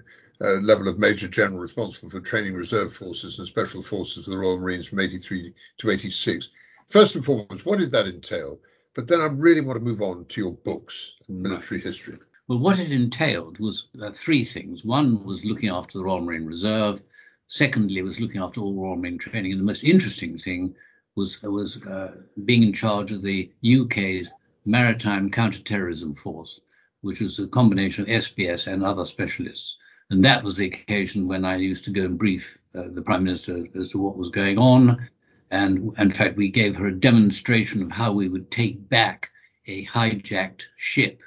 uh, 0.44 0.60
level 0.60 0.88
of 0.90 1.00
Major 1.00 1.28
General 1.28 1.60
responsible 1.60 2.10
for 2.10 2.20
training 2.20 2.54
reserve 2.54 2.94
forces 2.94 3.40
and 3.40 3.48
special 3.48 3.82
forces 3.82 4.28
of 4.28 4.32
the 4.32 4.38
Royal 4.38 4.60
Marines 4.60 4.88
from 4.88 5.00
83 5.00 5.54
to 5.78 5.90
86. 5.90 6.50
First 6.88 7.16
and 7.16 7.24
foremost, 7.24 7.66
what 7.66 7.80
did 7.80 7.92
that 7.94 8.08
entail? 8.08 8.60
But 8.94 9.08
then 9.08 9.22
I 9.22 9.28
really 9.28 9.62
want 9.62 9.80
to 9.80 9.86
move 9.86 10.02
on 10.02 10.26
to 10.26 10.42
your 10.42 10.52
books 10.52 11.14
and 11.28 11.42
military 11.42 11.80
history. 11.80 12.18
Well, 12.48 12.60
what 12.60 12.78
it 12.78 12.92
entailed 12.92 13.60
was 13.60 13.88
uh, 14.02 14.12
three 14.12 14.44
things. 14.44 14.84
One 14.84 15.24
was 15.24 15.46
looking 15.46 15.70
after 15.70 15.98
the 15.98 16.04
Royal 16.04 16.22
Marine 16.22 16.46
Reserve. 16.46 17.02
Secondly, 17.48 18.02
was 18.02 18.20
looking 18.20 18.42
after 18.42 18.60
all 18.60 18.74
Royal 18.74 18.98
Marine 18.98 19.18
training. 19.18 19.54
And 19.54 19.62
the 19.62 19.66
most 19.66 19.84
interesting 19.84 20.38
thing 20.38 20.76
was 21.16 21.42
was 21.42 21.82
uh, 21.84 22.16
being 22.44 22.64
in 22.64 22.74
charge 22.74 23.12
of 23.12 23.22
the 23.22 23.50
UK's 23.66 24.30
Maritime 24.66 25.30
Counterterrorism 25.30 26.16
Force, 26.16 26.60
which 27.02 27.22
was 27.22 27.40
a 27.40 27.48
combination 27.48 28.04
of 28.04 28.10
SBS 28.10 28.68
and 28.68 28.84
other 28.84 29.06
specialists. 29.06 29.78
And 30.10 30.24
that 30.26 30.44
was 30.44 30.58
the 30.58 30.68
occasion 30.68 31.28
when 31.28 31.46
I 31.46 31.56
used 31.56 31.86
to 31.86 31.92
go 31.92 32.06
and 32.06 32.18
brief 32.18 32.58
uh, 32.76 32.86
the 32.92 33.02
Prime 33.02 33.24
Minister 33.24 33.66
as 33.80 33.92
to 33.92 33.98
what 33.98 34.18
was 34.18 34.30
going 34.30 34.58
on. 34.58 35.08
And 35.52 35.94
in 35.98 36.12
fact, 36.12 36.38
we 36.38 36.50
gave 36.50 36.76
her 36.76 36.88
a 36.88 37.00
demonstration 37.00 37.82
of 37.82 37.92
how 37.92 38.12
we 38.12 38.28
would 38.28 38.50
take 38.52 38.90
back 38.90 39.30
a 39.68 39.86
hijacked 39.86 40.64
ship 40.78 41.22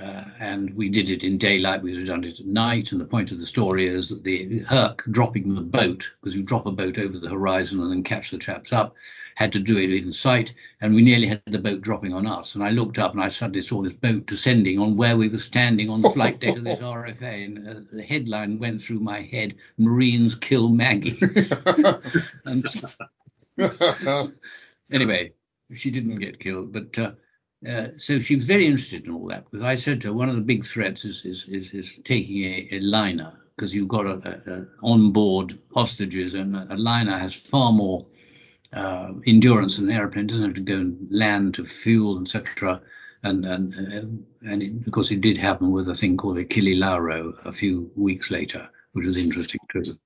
uh, 0.00 0.24
and 0.38 0.74
we 0.74 0.88
did 0.88 1.10
it 1.10 1.24
in 1.24 1.36
daylight. 1.36 1.82
We 1.82 1.94
had 1.94 2.06
done 2.06 2.24
it 2.24 2.40
at 2.40 2.46
night. 2.46 2.92
And 2.92 3.00
the 3.00 3.04
point 3.04 3.30
of 3.30 3.38
the 3.38 3.46
story 3.46 3.88
is 3.88 4.08
that 4.08 4.24
the 4.24 4.60
Herc 4.60 5.04
dropping 5.10 5.54
the 5.54 5.60
boat, 5.60 6.10
because 6.20 6.34
you 6.34 6.42
drop 6.42 6.66
a 6.66 6.72
boat 6.72 6.98
over 6.98 7.18
the 7.18 7.28
horizon 7.28 7.80
and 7.80 7.90
then 7.90 8.02
catch 8.02 8.30
the 8.30 8.38
chaps 8.38 8.72
up, 8.72 8.94
had 9.34 9.52
to 9.52 9.58
do 9.58 9.78
it 9.78 9.90
in 9.90 10.12
sight. 10.12 10.54
And 10.80 10.94
we 10.94 11.02
nearly 11.02 11.26
had 11.26 11.42
the 11.46 11.58
boat 11.58 11.82
dropping 11.82 12.14
on 12.14 12.26
us. 12.26 12.54
And 12.54 12.64
I 12.64 12.70
looked 12.70 12.98
up 12.98 13.12
and 13.12 13.22
I 13.22 13.28
suddenly 13.28 13.62
saw 13.62 13.82
this 13.82 13.92
boat 13.92 14.26
descending 14.26 14.78
on 14.78 14.96
where 14.96 15.16
we 15.16 15.28
were 15.28 15.38
standing 15.38 15.90
on 15.90 16.02
the 16.02 16.10
flight 16.10 16.40
deck 16.40 16.56
of 16.56 16.64
this 16.64 16.80
RFA. 16.80 17.44
And 17.44 17.68
uh, 17.68 17.80
the 17.92 18.02
headline 18.02 18.58
went 18.58 18.82
through 18.82 19.00
my 19.00 19.22
head 19.22 19.54
Marines 19.76 20.34
kill 20.34 20.68
Maggie. 20.68 21.20
and 22.46 22.66
anyway, 24.90 25.32
she 25.74 25.90
didn't 25.90 26.16
get 26.16 26.40
killed, 26.40 26.72
but 26.72 26.98
uh, 26.98 27.12
uh, 27.68 27.88
so 27.98 28.18
she 28.20 28.36
was 28.36 28.46
very 28.46 28.66
interested 28.66 29.04
in 29.04 29.12
all 29.12 29.26
that 29.28 29.44
because 29.44 29.64
I 29.64 29.74
said 29.74 30.00
to 30.00 30.08
her, 30.08 30.14
one 30.14 30.30
of 30.30 30.36
the 30.36 30.40
big 30.40 30.64
threats 30.64 31.04
is 31.04 31.22
is 31.24 31.44
is, 31.48 31.74
is 31.74 31.98
taking 32.04 32.44
a, 32.44 32.68
a 32.72 32.80
liner 32.80 33.32
because 33.54 33.74
you've 33.74 33.88
got 33.88 34.06
a, 34.06 34.40
a, 34.46 34.52
a 34.54 34.66
on-board 34.82 35.58
hostages 35.74 36.32
and 36.32 36.56
a, 36.56 36.76
liner 36.76 37.18
has 37.18 37.34
far 37.34 37.72
more 37.72 38.06
uh, 38.72 39.12
endurance 39.26 39.76
than 39.76 39.90
an 39.90 39.96
airplane. 39.96 40.26
Doesn't 40.26 40.44
have 40.44 40.54
to 40.54 40.60
go 40.60 40.76
and 40.76 41.08
land 41.10 41.54
to 41.54 41.66
fuel, 41.66 42.22
etc. 42.22 42.80
And 43.24 43.44
and 43.44 43.74
uh, 43.74 44.50
and 44.50 44.62
it, 44.62 44.86
of 44.86 44.92
course 44.92 45.10
it 45.10 45.20
did 45.20 45.36
happen 45.36 45.70
with 45.70 45.90
a 45.90 45.94
thing 45.94 46.16
called 46.16 46.38
a 46.38 46.74
Lauro 46.74 47.34
a 47.44 47.52
few 47.52 47.90
weeks 47.94 48.30
later, 48.30 48.70
which 48.92 49.06
was 49.06 49.18
interesting 49.18 49.60
too. 49.70 49.98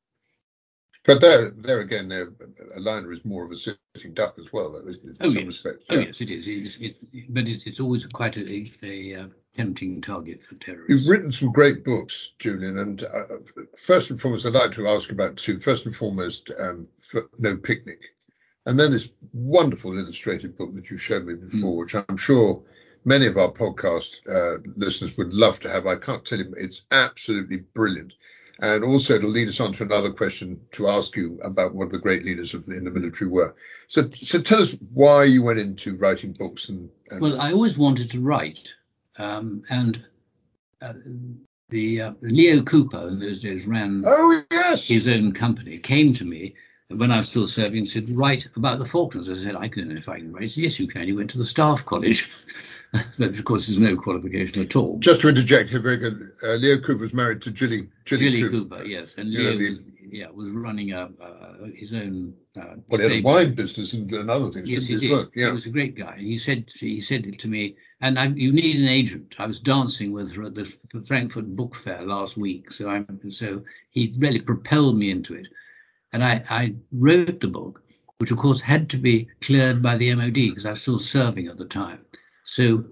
But 1.04 1.20
there, 1.20 1.50
there 1.50 1.80
again, 1.80 2.08
there, 2.08 2.32
a 2.74 2.80
liner 2.80 3.12
is 3.12 3.24
more 3.24 3.44
of 3.44 3.50
a 3.50 3.56
sitting 3.56 4.14
duck 4.14 4.36
as 4.38 4.52
well, 4.52 4.72
though, 4.72 4.88
isn't 4.88 5.04
it? 5.04 5.10
In 5.10 5.16
Oh 5.20 5.28
some 5.28 5.36
yes, 5.38 5.46
respects. 5.46 5.86
oh 5.90 5.98
yes, 5.98 6.20
it 6.20 6.30
is. 6.30 6.46
It, 6.48 6.96
it, 7.12 7.34
but 7.34 7.46
it, 7.46 7.66
it's 7.66 7.78
always 7.78 8.06
quite 8.06 8.36
a, 8.38 8.70
a, 8.82 9.14
uh, 9.14 9.26
tempting 9.54 10.00
target 10.00 10.42
for 10.42 10.54
terrorists. 10.56 10.88
You've 10.88 11.10
written 11.10 11.30
some 11.30 11.52
great 11.52 11.84
books, 11.84 12.32
Julian, 12.38 12.78
and 12.78 13.02
uh, 13.04 13.36
first 13.76 14.10
and 14.10 14.20
foremost, 14.20 14.46
I'd 14.46 14.54
like 14.54 14.72
to 14.72 14.88
ask 14.88 15.10
about 15.10 15.36
two. 15.36 15.60
First 15.60 15.84
and 15.84 15.94
foremost, 15.94 16.50
um, 16.58 16.88
for 17.00 17.28
No 17.38 17.54
Picnic, 17.56 18.00
and 18.64 18.80
then 18.80 18.90
this 18.90 19.10
wonderful 19.34 19.98
illustrated 19.98 20.56
book 20.56 20.72
that 20.72 20.90
you 20.90 20.96
showed 20.96 21.26
me 21.26 21.34
before, 21.34 21.76
which 21.76 21.94
I'm 21.94 22.16
sure 22.16 22.62
many 23.04 23.26
of 23.26 23.36
our 23.36 23.52
podcast 23.52 24.26
uh, 24.26 24.58
listeners 24.76 25.18
would 25.18 25.34
love 25.34 25.60
to 25.60 25.68
have. 25.68 25.86
I 25.86 25.96
can't 25.96 26.24
tell 26.24 26.38
you, 26.38 26.54
it's 26.56 26.86
absolutely 26.90 27.58
brilliant. 27.74 28.14
And 28.60 28.84
also, 28.84 29.14
it'll 29.14 29.30
lead 29.30 29.48
us 29.48 29.60
on 29.60 29.72
to 29.74 29.82
another 29.82 30.12
question 30.12 30.60
to 30.72 30.88
ask 30.88 31.16
you 31.16 31.40
about 31.42 31.74
what 31.74 31.90
the 31.90 31.98
great 31.98 32.24
leaders 32.24 32.54
of 32.54 32.64
the, 32.66 32.76
in 32.76 32.84
the 32.84 32.90
military 32.90 33.28
were. 33.28 33.54
So, 33.88 34.08
so 34.10 34.40
tell 34.40 34.60
us 34.60 34.76
why 34.92 35.24
you 35.24 35.42
went 35.42 35.58
into 35.58 35.96
writing 35.96 36.32
books 36.32 36.68
and, 36.68 36.88
and 37.10 37.20
Well, 37.20 37.40
I 37.40 37.52
always 37.52 37.76
wanted 37.76 38.10
to 38.12 38.20
write, 38.20 38.68
um, 39.18 39.64
and 39.70 40.04
uh, 40.80 40.92
the 41.70 42.00
uh, 42.00 42.12
Leo 42.20 42.62
Cooper 42.62 43.08
in 43.08 43.18
those 43.18 43.40
days 43.40 43.66
ran 43.66 44.04
oh 44.06 44.44
yes 44.50 44.86
his 44.86 45.08
own 45.08 45.32
company. 45.32 45.78
Came 45.78 46.14
to 46.14 46.24
me 46.24 46.54
when 46.88 47.10
I 47.10 47.18
was 47.18 47.28
still 47.28 47.48
serving 47.48 47.80
and 47.80 47.90
said, 47.90 48.16
"Write 48.16 48.46
about 48.54 48.78
the 48.78 48.86
Falklands." 48.86 49.28
I 49.28 49.34
said, 49.34 49.56
"I 49.56 49.66
don't 49.68 49.96
if 49.96 50.08
I 50.08 50.18
can 50.18 50.32
write." 50.32 50.42
He 50.44 50.48
said, 50.48 50.64
"Yes, 50.64 50.78
you 50.78 50.86
can." 50.86 51.06
He 51.06 51.12
went 51.12 51.30
to 51.30 51.38
the 51.38 51.46
Staff 51.46 51.84
College. 51.84 52.30
but 53.18 53.30
of 53.30 53.44
course, 53.44 53.68
is 53.68 53.78
no 53.78 53.96
qualification 53.96 54.62
at 54.62 54.76
all. 54.76 54.98
Just 54.98 55.22
to 55.22 55.28
interject 55.28 55.70
here, 55.70 55.80
very 55.80 55.96
good. 55.96 56.32
Uh, 56.42 56.54
Leo 56.54 56.78
Cooper 56.78 57.00
was 57.00 57.14
married 57.14 57.42
to 57.42 57.50
Jilly 57.50 57.88
Jilly, 58.04 58.42
Cooper. 58.42 58.76
Cooper. 58.76 58.84
yes, 58.84 59.14
and 59.16 59.32
Leo 59.32 59.56
was, 59.56 59.78
yeah 60.10 60.28
was 60.32 60.52
running 60.52 60.92
a, 60.92 61.10
uh, 61.20 61.66
his 61.74 61.92
own. 61.92 62.34
Uh, 62.56 62.76
well, 62.88 63.00
he 63.00 63.02
had 63.02 63.12
a 63.12 63.22
wine 63.22 63.54
business 63.54 63.94
and, 63.94 64.12
and 64.12 64.30
other 64.30 64.50
things. 64.50 64.70
Yes, 64.70 64.86
he 64.86 64.96
did. 64.96 65.28
Yeah. 65.34 65.48
He 65.48 65.52
was 65.52 65.66
a 65.66 65.70
great 65.70 65.96
guy, 65.96 66.14
and 66.18 66.26
he 66.26 66.38
said 66.38 66.70
he 66.74 67.00
said 67.00 67.26
it 67.26 67.38
to 67.40 67.48
me, 67.48 67.76
and 68.00 68.18
I, 68.18 68.26
you 68.26 68.52
need 68.52 68.76
an 68.76 68.88
agent. 68.88 69.34
I 69.38 69.46
was 69.46 69.60
dancing 69.60 70.12
with 70.12 70.32
her 70.32 70.44
at 70.44 70.54
the 70.54 70.72
Frankfurt 71.06 71.56
Book 71.56 71.74
Fair 71.74 72.02
last 72.02 72.36
week, 72.36 72.70
so 72.70 72.88
I'm 72.88 73.20
so 73.30 73.62
he 73.90 74.14
really 74.18 74.40
propelled 74.40 74.96
me 74.96 75.10
into 75.10 75.34
it, 75.34 75.48
and 76.12 76.22
I 76.22 76.44
I 76.48 76.74
wrote 76.92 77.40
the 77.40 77.48
book, 77.48 77.82
which 78.18 78.30
of 78.30 78.38
course 78.38 78.60
had 78.60 78.88
to 78.90 78.98
be 78.98 79.28
cleared 79.40 79.82
by 79.82 79.96
the 79.96 80.14
MOD 80.14 80.34
because 80.34 80.66
I 80.66 80.70
was 80.70 80.82
still 80.82 81.00
serving 81.00 81.48
at 81.48 81.58
the 81.58 81.64
time. 81.64 82.00
So 82.44 82.84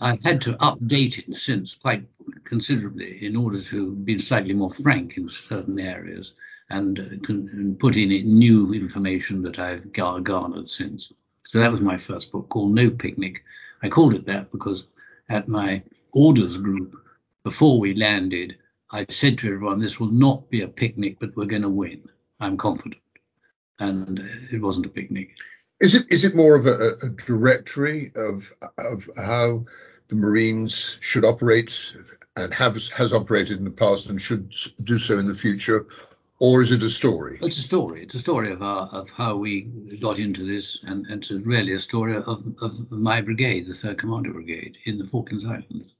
I've 0.00 0.22
had 0.22 0.40
to 0.42 0.54
update 0.54 1.18
it 1.18 1.34
since 1.34 1.74
quite 1.74 2.04
considerably 2.44 3.24
in 3.26 3.36
order 3.36 3.60
to 3.60 3.92
be 3.92 4.18
slightly 4.18 4.54
more 4.54 4.72
frank 4.82 5.16
in 5.16 5.28
certain 5.28 5.78
areas 5.78 6.32
and, 6.70 6.98
uh, 6.98 7.28
and 7.28 7.78
put 7.78 7.96
in 7.96 8.12
it 8.12 8.24
new 8.24 8.72
information 8.72 9.42
that 9.42 9.58
I've 9.58 9.92
gar- 9.92 10.20
garnered 10.20 10.68
since. 10.68 11.12
So 11.44 11.58
that 11.58 11.72
was 11.72 11.80
my 11.80 11.98
first 11.98 12.30
book 12.30 12.48
called 12.48 12.72
No 12.72 12.88
Picnic. 12.88 13.42
I 13.82 13.88
called 13.88 14.14
it 14.14 14.24
that 14.26 14.50
because 14.52 14.84
at 15.28 15.48
my 15.48 15.82
orders 16.12 16.56
group, 16.56 16.94
before 17.42 17.80
we 17.80 17.94
landed, 17.94 18.56
I 18.92 19.06
said 19.08 19.38
to 19.38 19.52
everyone, 19.52 19.80
this 19.80 19.98
will 19.98 20.12
not 20.12 20.48
be 20.50 20.62
a 20.62 20.68
picnic, 20.68 21.16
but 21.20 21.36
we're 21.36 21.46
going 21.46 21.62
to 21.62 21.68
win. 21.68 22.08
I'm 22.38 22.56
confident. 22.56 23.02
And 23.80 24.20
uh, 24.20 24.22
it 24.52 24.60
wasn't 24.60 24.86
a 24.86 24.90
picnic. 24.90 25.30
Is 25.80 25.94
it 25.94 26.10
is 26.10 26.24
it 26.24 26.34
more 26.34 26.54
of 26.54 26.66
a, 26.66 26.96
a 27.02 27.08
directory 27.08 28.12
of 28.14 28.52
of 28.78 29.08
how 29.16 29.64
the 30.08 30.16
Marines 30.16 30.98
should 31.00 31.24
operate 31.24 31.94
and 32.36 32.52
have 32.52 32.76
has 32.90 33.12
operated 33.12 33.58
in 33.58 33.64
the 33.64 33.70
past 33.70 34.08
and 34.08 34.20
should 34.20 34.54
do 34.84 34.98
so 34.98 35.18
in 35.18 35.26
the 35.26 35.34
future, 35.34 35.86
or 36.38 36.62
is 36.62 36.72
it 36.72 36.82
a 36.82 36.90
story? 36.90 37.38
It's 37.40 37.58
a 37.58 37.62
story. 37.62 38.02
It's 38.02 38.14
a 38.14 38.18
story 38.18 38.52
of 38.52 38.62
our, 38.62 38.88
of 38.88 39.08
how 39.10 39.36
we 39.36 39.62
got 40.00 40.18
into 40.18 40.44
this, 40.44 40.80
and, 40.82 41.06
and 41.06 41.22
it's 41.22 41.30
really 41.30 41.72
a 41.72 41.78
story 41.78 42.16
of, 42.16 42.44
of 42.60 42.90
my 42.90 43.20
brigade, 43.20 43.66
the 43.66 43.74
Third 43.74 43.98
Commando 43.98 44.32
Brigade 44.32 44.76
in 44.84 44.98
the 44.98 45.06
Falklands 45.06 45.44
Islands. 45.44 45.94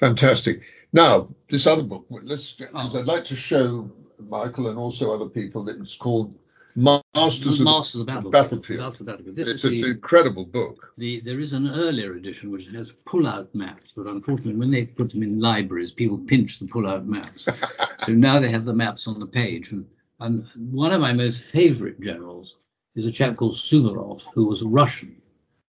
Fantastic. 0.00 0.62
Now, 0.92 1.28
this 1.48 1.66
other 1.66 1.84
book, 1.84 2.06
let's. 2.10 2.56
Oh. 2.74 2.98
I'd 2.98 3.06
like 3.06 3.24
to 3.26 3.36
show 3.36 3.90
Michael 4.18 4.68
and 4.68 4.78
also 4.78 5.12
other 5.12 5.28
people 5.28 5.64
that 5.64 5.78
it's 5.78 5.94
called 5.94 6.34
Masters, 6.74 7.60
Masters 7.60 8.00
of, 8.00 8.06
Battlefield. 8.06 8.32
Battlefield. 8.32 9.06
Battlefield. 9.06 9.38
It's 9.38 9.64
an 9.64 9.74
incredible 9.74 10.46
book. 10.46 10.94
The, 10.96 11.20
there 11.20 11.40
is 11.40 11.52
an 11.52 11.68
earlier 11.68 12.14
edition 12.14 12.50
which 12.50 12.66
has 12.68 12.92
pull-out 13.04 13.54
maps, 13.54 13.92
but 13.94 14.06
unfortunately, 14.06 14.54
when 14.54 14.70
they 14.70 14.86
put 14.86 15.10
them 15.10 15.22
in 15.22 15.40
libraries, 15.40 15.92
people 15.92 16.18
pinch 16.18 16.58
the 16.58 16.66
pull-out 16.66 17.06
maps. 17.06 17.46
so 18.06 18.12
now 18.12 18.40
they 18.40 18.50
have 18.50 18.64
the 18.64 18.72
maps 18.72 19.06
on 19.06 19.20
the 19.20 19.26
page. 19.26 19.72
And, 19.72 19.86
and 20.20 20.46
one 20.70 20.92
of 20.92 21.00
my 21.00 21.12
most 21.12 21.42
favourite 21.42 22.00
generals 22.00 22.56
is 22.94 23.06
a 23.06 23.12
chap 23.12 23.36
called 23.36 23.56
Suvorov, 23.56 24.22
who 24.34 24.46
was 24.46 24.62
a 24.62 24.68
Russian, 24.68 25.20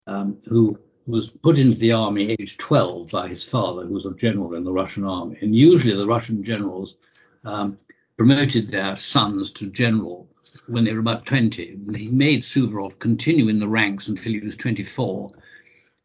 um, 0.08 0.38
who 0.48 0.78
was 1.08 1.30
put 1.30 1.58
into 1.58 1.78
the 1.78 1.92
army 1.92 2.36
age 2.40 2.58
12 2.58 3.12
by 3.12 3.28
his 3.28 3.44
father, 3.44 3.86
who 3.86 3.94
was 3.94 4.06
a 4.06 4.14
general 4.14 4.56
in 4.56 4.64
the 4.64 4.72
Russian 4.72 5.04
army. 5.04 5.38
And 5.42 5.56
usually 5.56 5.96
the 5.96 6.08
Russian 6.08 6.44
generals 6.44 6.96
um, 7.44 7.78
promoted 8.18 8.72
their 8.72 8.96
sons 8.96 9.52
to 9.52 9.70
general 9.70 10.28
when 10.68 10.84
they 10.84 10.94
were 10.94 11.00
about 11.00 11.26
20. 11.26 11.80
He 11.96 12.10
made 12.10 12.42
Suvorov 12.42 13.00
continue 13.00 13.50
in 13.50 13.60
the 13.60 13.68
ranks 13.68 14.08
until 14.08 14.34
he 14.34 14.40
was 14.40 14.56
24. 14.56 15.32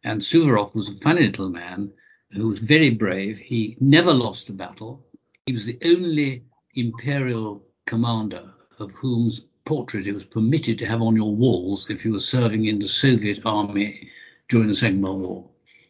And 0.04 0.20
Suvorov 0.20 0.74
was 0.74 0.88
a 0.88 0.98
funny 1.02 1.26
little 1.26 1.50
man 1.50 1.92
who 2.32 2.48
was 2.48 2.58
very 2.58 2.90
brave. 2.90 3.38
He 3.38 3.76
never 3.80 4.12
lost 4.12 4.48
a 4.48 4.52
battle. 4.52 5.04
He 5.46 5.52
was 5.52 5.66
the 5.66 5.78
only 5.84 6.44
imperial 6.74 7.64
commander 7.86 8.50
of 8.78 8.92
whose 8.92 9.42
portrait 9.64 10.06
it 10.06 10.12
was 10.12 10.24
permitted 10.24 10.78
to 10.78 10.86
have 10.86 11.02
on 11.02 11.16
your 11.16 11.34
walls 11.34 11.88
if 11.90 12.04
you 12.04 12.12
were 12.12 12.20
serving 12.20 12.66
in 12.66 12.78
the 12.78 12.88
Soviet 12.88 13.40
army 13.44 14.08
during 14.48 14.68
the 14.68 14.74
Second 14.74 15.02
World 15.02 15.20
War. 15.20 15.48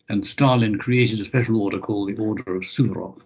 And 0.09 0.27
Stalin 0.27 0.77
created 0.79 1.21
a 1.21 1.25
special 1.25 1.63
order 1.63 1.79
called 1.79 2.09
the 2.09 2.21
Order 2.21 2.57
of 2.57 2.63
Suvorov. 2.63 3.21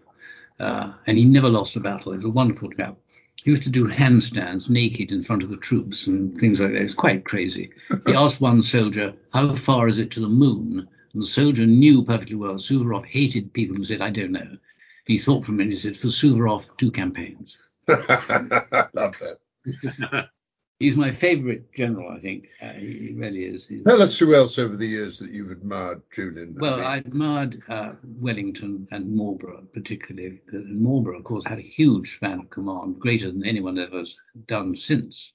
Uh, 0.61 0.93
and 1.07 1.19
he 1.19 1.25
never 1.25 1.49
lost 1.49 1.77
a 1.77 1.81
battle. 1.81 2.13
He 2.13 2.19
was 2.19 2.27
a 2.27 2.31
wonderful 2.31 2.71
chap. 2.71 2.97
He 3.45 3.51
used 3.51 3.65
to 3.65 3.71
do 3.71 3.87
handstands 3.87 4.71
naked 4.71 5.13
in 5.13 5.23
front 5.23 5.43
of 5.43 5.51
the 5.51 5.59
troops 5.59 6.07
and 6.07 6.41
things 6.41 6.61
like 6.61 6.73
that. 6.73 6.81
It 6.81 6.85
was 6.85 6.95
quite 6.95 7.27
crazy. 7.27 7.71
He 8.07 8.15
asked 8.15 8.41
one 8.41 8.63
soldier, 8.63 9.13
How 9.35 9.55
far 9.55 9.87
is 9.87 9.99
it 9.99 10.11
to 10.13 10.21
the 10.21 10.29
moon? 10.29 10.89
And 11.13 11.23
the 11.23 11.27
soldier 11.27 11.67
knew 11.67 12.03
perfectly 12.03 12.37
well 12.37 12.55
Suvorov 12.55 13.05
hated 13.05 13.53
people 13.53 13.77
who 13.77 13.85
said, 13.85 14.01
I 14.01 14.09
don't 14.09 14.33
know. 14.33 14.57
He 15.05 15.19
thought 15.19 15.45
for 15.45 15.53
a 15.53 15.55
minute, 15.55 15.75
he 15.75 15.79
said, 15.79 15.95
For 15.95 16.07
Suvorov, 16.07 16.65
two 16.79 16.91
campaigns. 16.91 17.59
I 17.87 18.89
Love 18.95 19.21
that. 19.21 20.31
He's 20.81 20.97
my 20.97 21.13
favourite 21.13 21.73
general, 21.73 22.11
I 22.11 22.19
think. 22.19 22.49
Uh, 22.61 22.73
he 22.73 23.15
really 23.15 23.45
is. 23.45 23.67
He's, 23.67 23.85
Tell 23.85 24.03
us 24.03 24.19
who 24.19 24.35
else 24.35 24.59
over 24.59 24.77
the 24.77 24.87
years 24.87 25.19
that 25.21 25.31
you've 25.31 25.53
admired, 25.53 26.03
Julian. 26.13 26.57
Well, 26.59 26.85
I 26.85 26.97
admired 26.97 27.63
uh, 27.69 27.93
Wellington 28.19 28.89
and 28.91 29.15
Marlborough 29.15 29.69
particularly. 29.73 30.41
Uh, 30.53 30.59
Marlborough, 30.67 31.19
of 31.19 31.25
course, 31.25 31.45
had 31.47 31.59
a 31.59 31.63
huge 31.63 32.17
span 32.17 32.41
of 32.41 32.51
command, 32.51 32.99
greater 32.99 33.31
than 33.31 33.47
anyone 33.47 33.79
ever 33.79 33.99
has 33.99 34.17
done 34.49 34.75
since. 34.75 35.33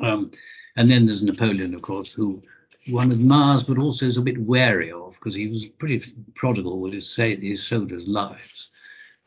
Um, 0.00 0.30
and 0.76 0.90
then 0.90 1.04
there's 1.04 1.22
Napoleon, 1.22 1.74
of 1.74 1.82
course, 1.82 2.10
who 2.10 2.42
one 2.88 3.12
admires 3.12 3.64
but 3.64 3.76
also 3.78 4.06
is 4.06 4.16
a 4.16 4.22
bit 4.22 4.38
wary 4.38 4.90
of 4.90 5.14
because 5.14 5.34
he 5.34 5.48
was 5.48 5.66
pretty 5.66 6.02
prodigal 6.34 6.80
with 6.80 6.94
his, 6.94 7.14
his 7.14 7.62
soldiers' 7.62 8.08
lives. 8.08 8.70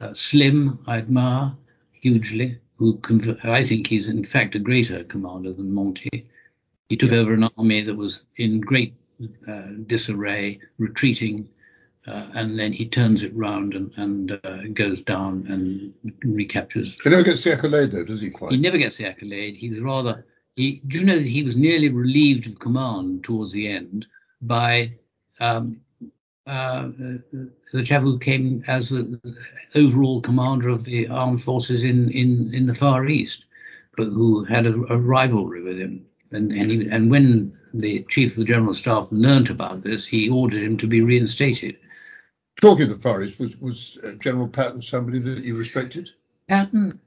Uh, 0.01 0.13
Slim, 0.15 0.79
I 0.87 0.97
admire 0.97 1.53
hugely 1.91 2.59
who 2.77 2.99
I 3.43 3.65
think 3.65 3.87
he's 3.87 4.07
in 4.07 4.25
fact 4.25 4.55
a 4.55 4.59
greater 4.59 5.03
commander 5.03 5.53
than 5.53 5.73
Monty. 5.73 6.27
He 6.89 6.97
took 6.97 7.11
yeah. 7.11 7.17
over 7.17 7.33
an 7.33 7.49
army 7.57 7.81
that 7.83 7.95
was 7.95 8.23
in 8.37 8.59
great 8.59 8.93
uh, 9.47 9.67
disarray, 9.87 10.59
retreating, 10.77 11.47
uh, 12.07 12.27
and 12.33 12.59
then 12.59 12.73
he 12.73 12.87
turns 12.87 13.23
it 13.23 13.33
round 13.35 13.73
and, 13.73 13.91
and 13.95 14.39
uh, 14.43 14.63
goes 14.73 15.01
down 15.01 15.45
and 15.49 15.93
recaptures. 16.25 16.95
He 17.03 17.09
never 17.09 17.23
gets 17.23 17.43
the 17.43 17.53
accolade, 17.53 17.91
though, 17.91 18.03
does 18.03 18.21
he? 18.21 18.29
Quite. 18.29 18.51
He 18.51 18.57
never 18.57 18.77
gets 18.77 18.97
the 18.97 19.07
accolade. 19.07 19.55
He 19.55 19.69
was 19.69 19.79
rather. 19.79 20.25
He, 20.55 20.81
do 20.87 20.99
you 20.99 21.05
know 21.05 21.17
that 21.17 21.27
he 21.27 21.43
was 21.43 21.55
nearly 21.55 21.89
relieved 21.89 22.45
of 22.47 22.59
command 22.59 23.23
towards 23.23 23.53
the 23.53 23.67
end 23.67 24.05
by 24.41 24.91
um, 25.39 25.77
uh, 26.45 26.89
the 27.71 27.83
chap 27.83 28.01
who 28.01 28.19
came 28.19 28.63
as 28.67 28.89
the 28.89 29.19
overall 29.75 30.21
commander 30.21 30.69
of 30.69 30.83
the 30.83 31.07
armed 31.07 31.43
forces 31.43 31.83
in, 31.83 32.09
in, 32.11 32.53
in 32.53 32.65
the 32.65 32.75
Far 32.75 33.07
East, 33.07 33.45
but 33.95 34.05
who 34.05 34.43
had 34.43 34.65
a, 34.65 34.73
a 34.89 34.97
rivalry 34.97 35.61
with 35.61 35.77
him. 35.77 36.05
And 36.31 36.51
and, 36.51 36.71
he, 36.71 36.89
and 36.89 37.09
when 37.11 37.57
the 37.73 38.05
chief 38.09 38.31
of 38.31 38.37
the 38.39 38.45
general 38.45 38.73
staff 38.73 39.07
learnt 39.11 39.49
about 39.49 39.83
this, 39.83 40.05
he 40.05 40.29
ordered 40.29 40.63
him 40.63 40.77
to 40.77 40.87
be 40.87 41.01
reinstated. 41.01 41.77
Talking 42.61 42.83
of 42.83 42.89
the 42.89 42.99
Far 42.99 43.23
East, 43.23 43.39
was, 43.39 43.55
was 43.57 43.97
uh, 44.03 44.11
General 44.13 44.47
Patton 44.47 44.81
somebody 44.81 45.19
that 45.19 45.43
you 45.43 45.55
respected? 45.55 46.09
Patton 46.47 46.99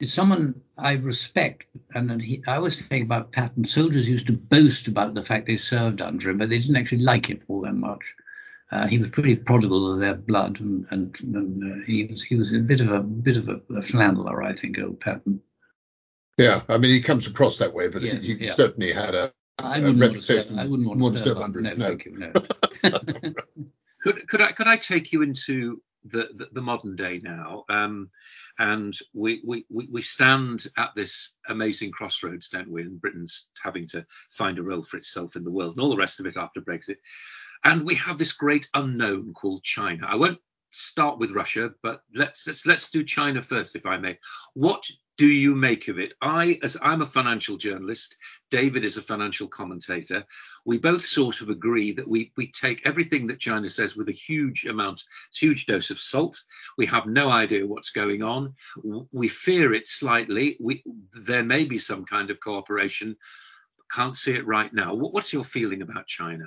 is 0.00 0.12
someone 0.12 0.60
I 0.78 0.92
respect, 0.92 1.64
and 1.94 2.20
he, 2.20 2.42
I 2.46 2.56
always 2.56 2.80
think 2.86 3.04
about 3.04 3.32
Patton. 3.32 3.64
Soldiers 3.64 4.08
used 4.08 4.26
to 4.26 4.32
boast 4.34 4.88
about 4.88 5.14
the 5.14 5.24
fact 5.24 5.46
they 5.46 5.56
served 5.56 6.02
under 6.02 6.30
him, 6.30 6.38
but 6.38 6.50
they 6.50 6.58
didn't 6.58 6.76
actually 6.76 7.02
like 7.02 7.26
him 7.26 7.40
all 7.48 7.62
that 7.62 7.74
much. 7.74 8.02
Uh, 8.72 8.86
he 8.88 8.98
was 8.98 9.08
pretty 9.08 9.36
prodigal 9.36 9.92
of 9.92 10.00
their 10.00 10.14
blood, 10.14 10.58
and, 10.60 10.86
and, 10.90 11.16
and 11.20 11.72
uh, 11.72 11.84
he 11.86 12.04
was 12.04 12.22
he 12.22 12.34
was 12.34 12.52
a 12.52 12.58
bit 12.58 12.80
of 12.80 12.90
a 12.90 13.00
bit 13.00 13.36
of 13.36 13.48
a, 13.48 13.60
a 13.74 13.82
flannerer, 13.82 14.44
I 14.44 14.56
think, 14.56 14.78
old 14.78 14.98
Patton. 15.00 15.40
Yeah, 16.36 16.62
I 16.68 16.76
mean 16.76 16.90
he 16.90 17.00
comes 17.00 17.26
across 17.26 17.58
that 17.58 17.72
way, 17.72 17.88
but 17.88 18.02
yeah, 18.02 18.14
he, 18.14 18.34
he 18.34 18.46
yeah. 18.46 18.56
certainly 18.56 18.92
had 18.92 19.14
a, 19.14 19.32
I 19.58 19.78
a 19.78 19.92
reputation. 19.92 20.58
I 20.58 20.66
wouldn't 20.66 20.98
want 20.98 21.16
to 21.16 21.22
step 21.22 21.36
under 21.36 21.60
no, 21.60 21.74
no. 21.74 21.90
You, 21.90 22.32
no. 22.82 23.32
could 24.02 24.28
could 24.28 24.40
I 24.40 24.52
could 24.52 24.66
I 24.66 24.76
take 24.76 25.12
you 25.12 25.22
into 25.22 25.80
the, 26.04 26.28
the, 26.34 26.48
the 26.52 26.62
modern 26.62 26.96
day 26.96 27.20
now? 27.22 27.64
Um, 27.68 28.10
and 28.58 28.96
we, 29.14 29.42
we 29.44 29.64
we 29.70 30.02
stand 30.02 30.66
at 30.76 30.94
this 30.94 31.34
amazing 31.48 31.92
crossroads, 31.92 32.48
don't 32.48 32.70
we? 32.70 32.82
And 32.82 33.00
Britain's 33.00 33.48
having 33.62 33.86
to 33.88 34.04
find 34.30 34.58
a 34.58 34.62
role 34.62 34.82
for 34.82 34.96
itself 34.96 35.36
in 35.36 35.44
the 35.44 35.52
world, 35.52 35.72
and 35.72 35.80
all 35.80 35.90
the 35.90 35.96
rest 35.96 36.20
of 36.20 36.26
it 36.26 36.36
after 36.36 36.60
Brexit. 36.60 36.96
And 37.64 37.84
we 37.84 37.94
have 37.96 38.18
this 38.18 38.32
great 38.32 38.68
unknown 38.74 39.32
called 39.34 39.62
China. 39.62 40.06
I 40.06 40.14
won't 40.14 40.38
start 40.70 41.18
with 41.18 41.30
Russia, 41.30 41.70
but 41.82 42.02
let's 42.14 42.46
let's 42.46 42.66
let's 42.66 42.90
do 42.90 43.04
China 43.04 43.40
first, 43.40 43.76
if 43.76 43.86
I 43.86 43.96
may. 43.96 44.18
What 44.54 44.84
do 45.16 45.26
you 45.26 45.54
make 45.54 45.88
of 45.88 45.98
it? 45.98 46.12
I, 46.20 46.58
as 46.62 46.76
I'm 46.82 47.00
a 47.00 47.06
financial 47.06 47.56
journalist, 47.56 48.16
David 48.50 48.84
is 48.84 48.98
a 48.98 49.02
financial 49.02 49.48
commentator. 49.48 50.22
We 50.66 50.78
both 50.78 51.04
sort 51.04 51.40
of 51.40 51.48
agree 51.48 51.92
that 51.92 52.06
we 52.06 52.32
we 52.36 52.52
take 52.52 52.84
everything 52.84 53.26
that 53.28 53.40
China 53.40 53.70
says 53.70 53.96
with 53.96 54.08
a 54.08 54.12
huge 54.12 54.66
amount, 54.66 55.02
huge 55.34 55.66
dose 55.66 55.90
of 55.90 55.98
salt. 55.98 56.40
We 56.76 56.86
have 56.86 57.06
no 57.06 57.30
idea 57.30 57.66
what's 57.66 57.90
going 57.90 58.22
on. 58.22 58.52
We 59.12 59.28
fear 59.28 59.72
it 59.72 59.86
slightly. 59.86 60.56
We 60.60 60.84
there 61.14 61.44
may 61.44 61.64
be 61.64 61.78
some 61.78 62.04
kind 62.04 62.30
of 62.30 62.40
cooperation. 62.40 63.16
Can't 63.90 64.16
see 64.16 64.32
it 64.32 64.46
right 64.46 64.72
now. 64.74 64.94
What's 64.94 65.32
your 65.32 65.44
feeling 65.44 65.80
about 65.80 66.06
China? 66.06 66.44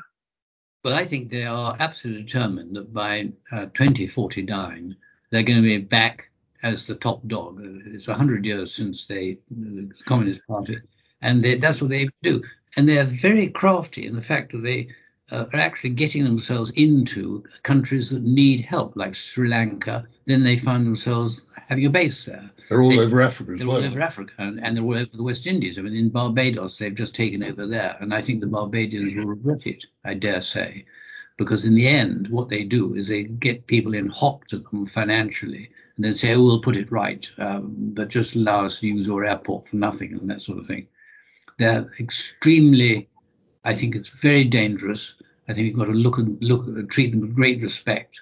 Well, 0.84 0.94
I 0.94 1.06
think 1.06 1.30
they 1.30 1.44
are 1.44 1.76
absolutely 1.80 2.24
determined 2.24 2.76
that 2.76 2.94
by 2.94 3.32
uh, 3.52 3.66
2049 3.74 4.96
they're 5.30 5.44
going 5.44 5.62
to 5.62 5.62
be 5.62 5.78
back 5.78 6.30
as 6.64 6.86
the 6.86 6.96
top 6.96 7.26
dog. 7.28 7.60
It's 7.62 8.08
100 8.08 8.46
years 8.46 8.74
since 8.74 9.06
they, 9.06 9.40
the 9.52 9.92
Communist 10.06 10.42
Party, 10.48 10.78
and 11.22 11.42
they, 11.42 11.58
that's 11.58 11.82
what 11.82 11.90
they 11.90 12.10
do. 12.24 12.42
And 12.76 12.88
they're 12.88 13.04
very 13.04 13.50
crafty 13.50 14.08
in 14.08 14.16
the 14.16 14.22
fact 14.22 14.52
that 14.54 14.64
they 14.64 14.88
uh, 15.32 15.46
are 15.54 15.60
actually 15.60 15.92
getting 15.92 16.24
themselves 16.24 16.72
into 16.72 17.44
countries 17.64 18.10
that 18.10 18.24
need 18.24 18.62
help, 18.62 18.96
like 18.96 19.16
Sri 19.16 19.48
Lanka. 19.48 20.08
Then 20.26 20.44
they 20.44 20.58
find 20.58 20.86
themselves 20.86 21.42
having 21.68 21.86
a 21.86 21.90
base 21.90 22.26
there. 22.26 22.50
They're 22.70 22.82
all 22.82 22.92
they, 22.92 23.00
over 23.00 23.22
Africa 23.22 23.56
they're 23.56 23.68
well. 23.68 23.78
all 23.78 23.84
over 23.84 24.02
Africa, 24.02 24.34
and, 24.38 24.60
and, 24.64 24.78
they're 24.78 24.84
all 24.84 24.98
over 24.98 25.10
the 25.14 25.24
West 25.24 25.48
Indies. 25.48 25.78
I 25.78 25.82
mean, 25.82 25.96
in 25.96 26.10
Barbados, 26.10 26.78
they've 26.78 26.94
just 26.94 27.16
taken 27.16 27.44
over 27.44 27.66
there, 27.66 27.98
and 28.00 28.14
I 28.14 28.22
think 28.22 28.42
the 28.42 28.48
Barbadians 28.48 29.16
will 29.16 29.26
regret 29.26 29.66
it. 29.66 29.86
I 30.06 30.14
dare 30.14 30.42
say, 30.42 30.86
because 31.38 31.66
in 31.66 31.74
the 31.74 31.88
end, 31.88 32.28
what 32.30 32.50
they 32.50 32.64
do 32.64 32.94
is 32.94 33.08
they 33.08 33.24
get 33.24 33.66
people 33.66 33.96
in 33.96 34.08
hock 34.08 34.48
to 34.48 34.60
them 34.60 34.86
financially, 34.86 35.70
and 35.96 36.06
then 36.06 36.14
say, 36.14 36.34
"Oh, 36.34 36.44
we'll 36.44 36.62
put 36.62 36.78
it 36.78 36.92
right, 36.92 37.28
um, 37.40 37.74
but 37.76 38.10
just 38.10 38.36
allow 38.36 38.66
us 38.66 38.80
to 38.80 38.88
use 38.88 39.08
your 39.08 39.26
airport 39.26 39.68
for 39.68 39.78
nothing," 39.78 40.14
and 40.14 40.30
that 40.30 40.44
sort 40.44 40.60
of 40.60 40.68
thing. 40.68 40.88
They're 41.58 41.92
extremely 42.00 43.09
I 43.70 43.76
think 43.76 43.96
it's 43.96 44.10
very 44.10 44.46
dangerous. 44.46 45.14
I 45.48 45.54
think 45.54 45.68
you've 45.68 45.78
got 45.78 45.86
to 45.86 45.92
look 45.92 46.18
and 46.18 46.42
look 46.42 46.66
and 46.66 46.90
treat 46.90 47.12
them 47.12 47.22
with 47.22 47.36
great 47.36 47.62
respect 47.62 48.20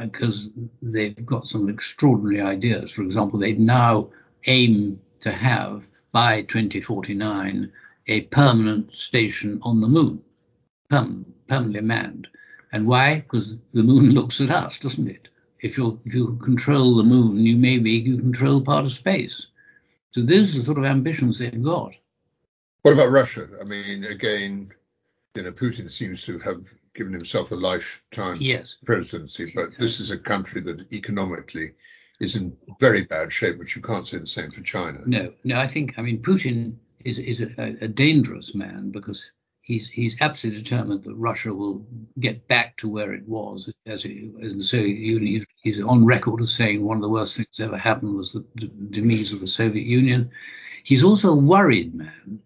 because 0.00 0.46
uh, 0.46 0.60
they've 0.80 1.26
got 1.26 1.46
some 1.46 1.68
extraordinary 1.68 2.40
ideas. 2.40 2.90
For 2.90 3.02
example, 3.02 3.38
they 3.38 3.52
now 3.52 4.08
aim 4.46 4.98
to 5.20 5.30
have 5.30 5.84
by 6.10 6.40
2049 6.42 7.70
a 8.06 8.22
permanent 8.22 8.96
station 8.96 9.60
on 9.60 9.82
the 9.82 9.88
moon, 9.88 10.22
perm- 10.88 11.26
permanently 11.48 11.82
manned. 11.82 12.28
And 12.72 12.86
why? 12.86 13.16
Because 13.16 13.58
the 13.74 13.82
moon 13.82 14.10
looks 14.18 14.40
at 14.40 14.48
us, 14.48 14.78
doesn't 14.78 15.08
it? 15.08 15.28
If 15.60 15.76
you 15.76 16.00
if 16.06 16.14
you 16.14 16.38
control 16.42 16.96
the 16.96 17.04
moon, 17.04 17.44
you 17.44 17.58
maybe 17.58 17.90
you 17.90 18.16
control 18.16 18.62
part 18.62 18.86
of 18.86 18.92
space. 18.92 19.48
So 20.12 20.22
those 20.22 20.54
are 20.54 20.58
the 20.58 20.64
sort 20.64 20.78
of 20.78 20.86
ambitions 20.86 21.38
they've 21.38 21.62
got. 21.62 21.92
What 22.82 22.94
about 22.94 23.12
Russia? 23.12 23.48
I 23.60 23.64
mean, 23.64 24.04
again, 24.04 24.68
you 25.34 25.42
know, 25.42 25.52
Putin 25.52 25.88
seems 25.90 26.24
to 26.24 26.38
have 26.40 26.64
given 26.94 27.12
himself 27.12 27.52
a 27.52 27.54
lifetime 27.54 28.36
yes. 28.40 28.76
presidency, 28.84 29.52
but 29.54 29.70
this 29.78 30.00
is 30.00 30.10
a 30.10 30.18
country 30.18 30.60
that 30.62 30.92
economically 30.92 31.72
is 32.20 32.36
in 32.36 32.56
very 32.80 33.02
bad 33.02 33.32
shape, 33.32 33.58
which 33.58 33.76
you 33.76 33.82
can't 33.82 34.06
say 34.06 34.18
the 34.18 34.26
same 34.26 34.50
for 34.50 34.62
China. 34.62 35.00
No, 35.06 35.32
no, 35.44 35.58
I 35.58 35.68
think, 35.68 35.94
I 35.96 36.02
mean, 36.02 36.20
Putin 36.22 36.74
is 37.04 37.18
is 37.18 37.40
a, 37.40 37.76
a 37.80 37.88
dangerous 37.88 38.54
man 38.54 38.90
because 38.90 39.30
he's 39.62 39.88
he's 39.88 40.16
absolutely 40.20 40.62
determined 40.62 41.02
that 41.04 41.14
Russia 41.14 41.52
will 41.52 41.84
get 42.20 42.46
back 42.46 42.76
to 42.76 42.88
where 42.88 43.12
it 43.12 43.26
was 43.26 43.72
as, 43.86 44.04
it, 44.04 44.30
as 44.42 44.54
the 44.54 44.64
Soviet 44.64 44.98
Union. 44.98 45.32
He's, 45.34 45.46
he's 45.76 45.84
on 45.84 46.04
record 46.04 46.42
as 46.42 46.52
saying 46.52 46.82
one 46.84 46.96
of 46.96 47.02
the 47.02 47.08
worst 47.08 47.36
things 47.36 47.48
that 47.56 47.64
ever 47.64 47.78
happened 47.78 48.16
was 48.16 48.32
the, 48.32 48.44
the 48.56 48.66
demise 48.90 49.32
of 49.32 49.40
the 49.40 49.46
Soviet 49.46 49.86
Union. 49.86 50.30
He's 50.84 51.04
also 51.04 51.32
a 51.32 51.36
worried 51.36 51.94
man 51.94 52.40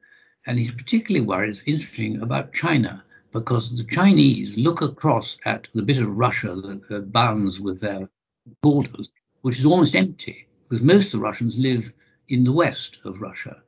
and 0.46 0.58
he's 0.58 0.72
particularly 0.72 1.26
worried, 1.26 1.50
it's 1.50 1.62
interesting, 1.66 2.22
about 2.22 2.52
China, 2.52 3.02
because 3.32 3.76
the 3.76 3.84
Chinese 3.84 4.56
look 4.56 4.80
across 4.80 5.36
at 5.44 5.68
the 5.74 5.82
bit 5.82 5.98
of 5.98 6.16
Russia 6.16 6.54
that, 6.54 6.88
that 6.88 7.12
bounds 7.12 7.60
with 7.60 7.80
their 7.80 8.08
borders, 8.62 9.10
which 9.42 9.58
is 9.58 9.66
almost 9.66 9.96
empty, 9.96 10.46
because 10.68 10.82
most 10.82 11.06
of 11.06 11.12
the 11.12 11.18
Russians 11.18 11.58
live 11.58 11.92
in 12.28 12.44
the 12.44 12.52
west 12.52 12.98
of 13.04 13.20
Russia. 13.20 13.62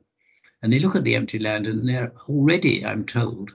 And 0.61 0.71
they 0.71 0.79
look 0.79 0.95
at 0.95 1.03
the 1.03 1.15
empty 1.15 1.39
land 1.39 1.67
and 1.67 1.87
they're 1.87 2.11
already, 2.27 2.85
I'm 2.85 3.05
told, 3.05 3.53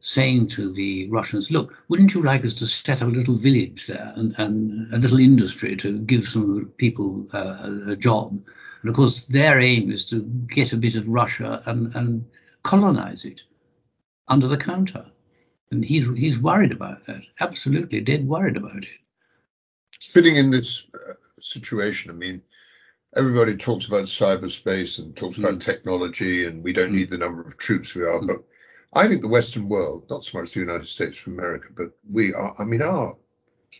saying 0.00 0.48
to 0.48 0.72
the 0.72 1.08
Russians, 1.10 1.50
look, 1.50 1.74
wouldn't 1.88 2.14
you 2.14 2.22
like 2.22 2.44
us 2.44 2.54
to 2.54 2.66
set 2.66 3.02
up 3.02 3.08
a 3.08 3.10
little 3.10 3.36
village 3.36 3.86
there 3.86 4.12
and, 4.16 4.34
and 4.38 4.92
a 4.94 4.98
little 4.98 5.18
industry 5.18 5.76
to 5.76 5.98
give 6.00 6.28
some 6.28 6.72
people 6.76 7.26
uh, 7.32 7.70
a 7.88 7.96
job? 7.96 8.38
And 8.82 8.90
of 8.90 8.94
course, 8.94 9.24
their 9.24 9.60
aim 9.60 9.90
is 9.90 10.04
to 10.06 10.22
get 10.48 10.72
a 10.72 10.76
bit 10.76 10.94
of 10.94 11.08
Russia 11.08 11.62
and, 11.66 11.94
and 11.96 12.24
colonize 12.66 13.24
it 13.24 13.42
under 14.26 14.48
the 14.48 14.56
counter. 14.56 15.06
And 15.70 15.84
he's 15.84 16.06
he's 16.16 16.38
worried 16.38 16.72
about 16.72 17.06
that. 17.06 17.22
Absolutely, 17.40 18.00
dead 18.00 18.26
worried 18.26 18.56
about 18.56 18.76
it. 18.76 18.98
Fitting 20.00 20.36
in 20.36 20.50
this 20.50 20.82
uh, 20.94 21.14
situation, 21.40 22.10
I 22.10 22.14
mean, 22.14 22.42
everybody 23.16 23.56
talks 23.56 23.86
about 23.86 24.04
cyberspace 24.04 24.98
and 24.98 25.16
talks 25.16 25.36
mm. 25.36 25.40
about 25.40 25.60
technology, 25.60 26.44
and 26.44 26.62
we 26.62 26.72
don't 26.72 26.90
mm. 26.90 26.96
need 26.96 27.10
the 27.10 27.18
number 27.18 27.42
of 27.42 27.56
troops 27.56 27.94
we 27.94 28.02
are. 28.02 28.20
Mm. 28.20 28.28
But 28.28 28.44
I 28.92 29.08
think 29.08 29.22
the 29.22 29.28
Western 29.28 29.68
world, 29.68 30.06
not 30.08 30.24
so 30.24 30.38
much 30.38 30.52
the 30.52 30.60
United 30.60 30.86
States 30.86 31.20
of 31.20 31.32
America, 31.32 31.68
but 31.74 31.92
we 32.08 32.34
are. 32.34 32.54
I 32.58 32.64
mean, 32.64 32.82
our 32.82 33.16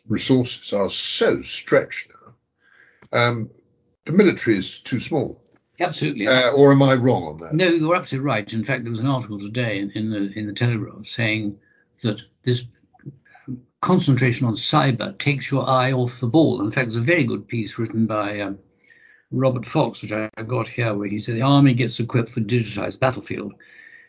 resources 0.09 0.73
are 0.73 0.91
so 0.91 1.43
stretched 1.43 2.11
now. 2.11 2.35
Um, 3.13 3.51
the 4.05 4.13
military 4.13 4.57
is 4.57 4.81
too 4.81 5.01
small. 5.01 5.41
Absolutely. 5.79 6.27
Uh, 6.27 6.53
or 6.53 6.73
am 6.73 6.83
I 6.83 6.95
wrong 6.95 7.25
on 7.25 7.37
that? 7.39 7.53
No, 7.53 7.69
you're 7.69 7.97
absolutely 7.97 8.27
right. 8.27 8.51
In 8.53 8.65
fact, 8.65 8.85
there 8.85 8.91
was 8.91 9.01
an 9.01 9.07
article 9.07 9.39
today 9.39 9.79
in, 9.79 9.91
in 9.93 10.11
the 10.11 10.33
in 10.39 10.47
the 10.47 10.53
Telegraph 10.53 11.07
saying 11.07 11.59
that 12.03 12.23
this 12.45 12.65
concentration 13.81 14.47
on 14.47 14.55
cyber 14.55 15.17
takes 15.19 15.51
your 15.51 15.69
eye 15.69 15.93
off 15.93 16.21
the 16.21 16.27
ball. 16.27 16.61
In 16.61 16.73
fact, 16.73 16.87
there's 16.87 16.97
a 16.97 17.03
very 17.03 17.25
good 17.25 17.47
piece 17.47 17.79
written 17.79 18.07
by 18.07 18.41
um, 18.41 18.59
Robert 19.31 19.67
Fox, 19.67 20.03
which 20.03 20.13
I 20.13 20.31
got 20.47 20.69
here, 20.69 20.95
where 20.95 21.09
he 21.09 21.21
said 21.21 21.37
the 21.37 21.43
army 21.43 21.75
gets 21.75 22.01
equipped 22.01 22.31
for 22.31 22.41
digitized 22.41 22.99
battlefield. 22.99 23.53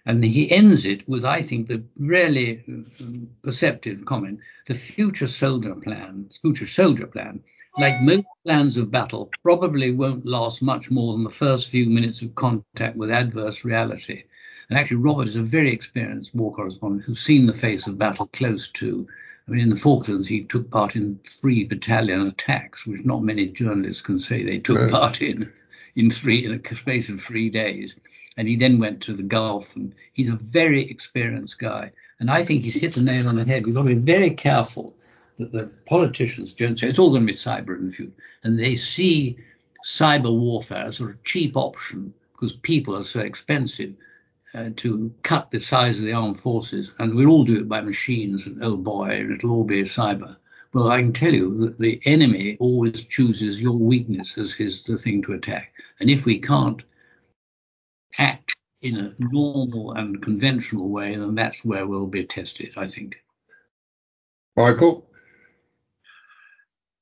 And 0.05 0.23
he 0.23 0.49
ends 0.49 0.85
it 0.85 1.07
with, 1.09 1.25
I 1.25 1.41
think, 1.41 1.67
the 1.67 1.83
really 1.99 2.63
um, 3.01 3.29
perceptive 3.43 4.05
comment: 4.05 4.39
the 4.67 4.73
future 4.73 5.27
soldier 5.27 5.75
plan, 5.75 6.29
future 6.41 6.67
soldier 6.67 7.07
plan 7.07 7.43
like 7.77 8.01
most 8.01 8.25
plans 8.43 8.77
of 8.77 8.89
battle, 8.89 9.29
probably 9.43 9.91
won't 9.91 10.25
last 10.25 10.61
much 10.61 10.89
more 10.89 11.13
than 11.13 11.23
the 11.23 11.29
first 11.29 11.69
few 11.69 11.87
minutes 11.87 12.21
of 12.21 12.33
contact 12.35 12.95
with 12.95 13.11
adverse 13.11 13.63
reality. 13.63 14.23
And 14.69 14.77
actually, 14.77 14.97
Robert 14.97 15.27
is 15.27 15.35
a 15.35 15.43
very 15.43 15.71
experienced 15.71 16.33
war 16.33 16.53
correspondent 16.53 17.03
who's 17.03 17.19
seen 17.19 17.45
the 17.45 17.53
face 17.53 17.87
of 17.87 17.97
battle 17.97 18.27
close 18.33 18.69
to. 18.71 19.07
I 19.47 19.51
mean, 19.51 19.61
in 19.61 19.69
the 19.69 19.75
Falklands, 19.75 20.27
he 20.27 20.43
took 20.43 20.69
part 20.71 20.95
in 20.95 21.19
three 21.25 21.63
battalion 21.63 22.27
attacks, 22.27 22.85
which 22.85 23.05
not 23.05 23.23
many 23.23 23.45
journalists 23.47 24.01
can 24.01 24.19
say 24.19 24.43
they 24.43 24.59
took 24.59 24.89
part 24.89 25.21
in 25.21 25.51
in 25.95 26.11
three 26.11 26.45
in 26.45 26.51
a 26.53 26.75
space 26.75 27.09
of 27.09 27.21
three 27.21 27.49
days. 27.49 27.95
And 28.35 28.47
he 28.47 28.55
then 28.55 28.77
went 28.77 29.01
to 29.01 29.13
the 29.13 29.23
Gulf, 29.23 29.75
and 29.75 29.93
he's 30.13 30.29
a 30.29 30.35
very 30.35 30.89
experienced 30.89 31.59
guy. 31.59 31.91
And 32.19 32.29
I 32.29 32.43
think 32.43 32.63
he's 32.63 32.75
hit 32.75 32.93
the 32.95 33.01
nail 33.01 33.27
on 33.27 33.35
the 33.35 33.45
head. 33.45 33.65
We've 33.65 33.75
got 33.75 33.83
to 33.83 33.95
be 33.95 33.95
very 33.95 34.31
careful 34.31 34.95
that 35.37 35.51
the 35.51 35.69
politicians 35.85 36.53
don't 36.53 36.77
say 36.77 36.89
it's 36.89 36.99
all 36.99 37.11
going 37.11 37.25
to 37.25 37.31
be 37.31 37.37
cyber 37.37 37.77
in 37.77 37.87
the 37.87 37.93
future, 37.93 38.11
and 38.43 38.57
they 38.57 38.75
see 38.75 39.37
cyber 39.85 40.35
warfare 40.35 40.83
as 40.83 40.95
a 40.95 40.97
sort 40.97 41.11
of 41.11 41.23
cheap 41.23 41.55
option 41.55 42.13
because 42.33 42.53
people 42.53 42.95
are 42.95 43.03
so 43.03 43.19
expensive 43.19 43.93
uh, 44.53 44.69
to 44.75 45.13
cut 45.23 45.51
the 45.51 45.59
size 45.59 45.97
of 45.97 46.05
the 46.05 46.13
armed 46.13 46.39
forces, 46.41 46.91
and 46.99 47.13
we'll 47.13 47.29
all 47.29 47.43
do 47.43 47.59
it 47.59 47.69
by 47.69 47.81
machines, 47.81 48.47
and 48.47 48.63
oh 48.63 48.77
boy, 48.77 49.09
and 49.09 49.31
it'll 49.31 49.51
all 49.51 49.63
be 49.63 49.83
cyber. 49.83 50.35
Well, 50.73 50.89
I 50.89 51.01
can 51.01 51.13
tell 51.13 51.33
you 51.33 51.57
that 51.59 51.79
the 51.79 52.01
enemy 52.05 52.57
always 52.59 53.03
chooses 53.05 53.59
your 53.59 53.77
weakness 53.77 54.37
as 54.37 54.53
his 54.53 54.83
the 54.83 54.97
thing 54.97 55.21
to 55.23 55.33
attack, 55.33 55.73
and 55.99 56.09
if 56.09 56.25
we 56.25 56.39
can't 56.39 56.81
act 58.17 58.53
in 58.81 58.97
a 58.97 59.13
normal 59.19 59.93
and 59.93 60.21
conventional 60.21 60.89
way, 60.89 61.15
then 61.15 61.35
that's 61.35 61.65
where 61.65 61.87
we'll 61.87 62.07
be 62.07 62.25
tested, 62.25 62.73
I 62.77 62.87
think. 62.87 63.17
Michael, 64.55 65.06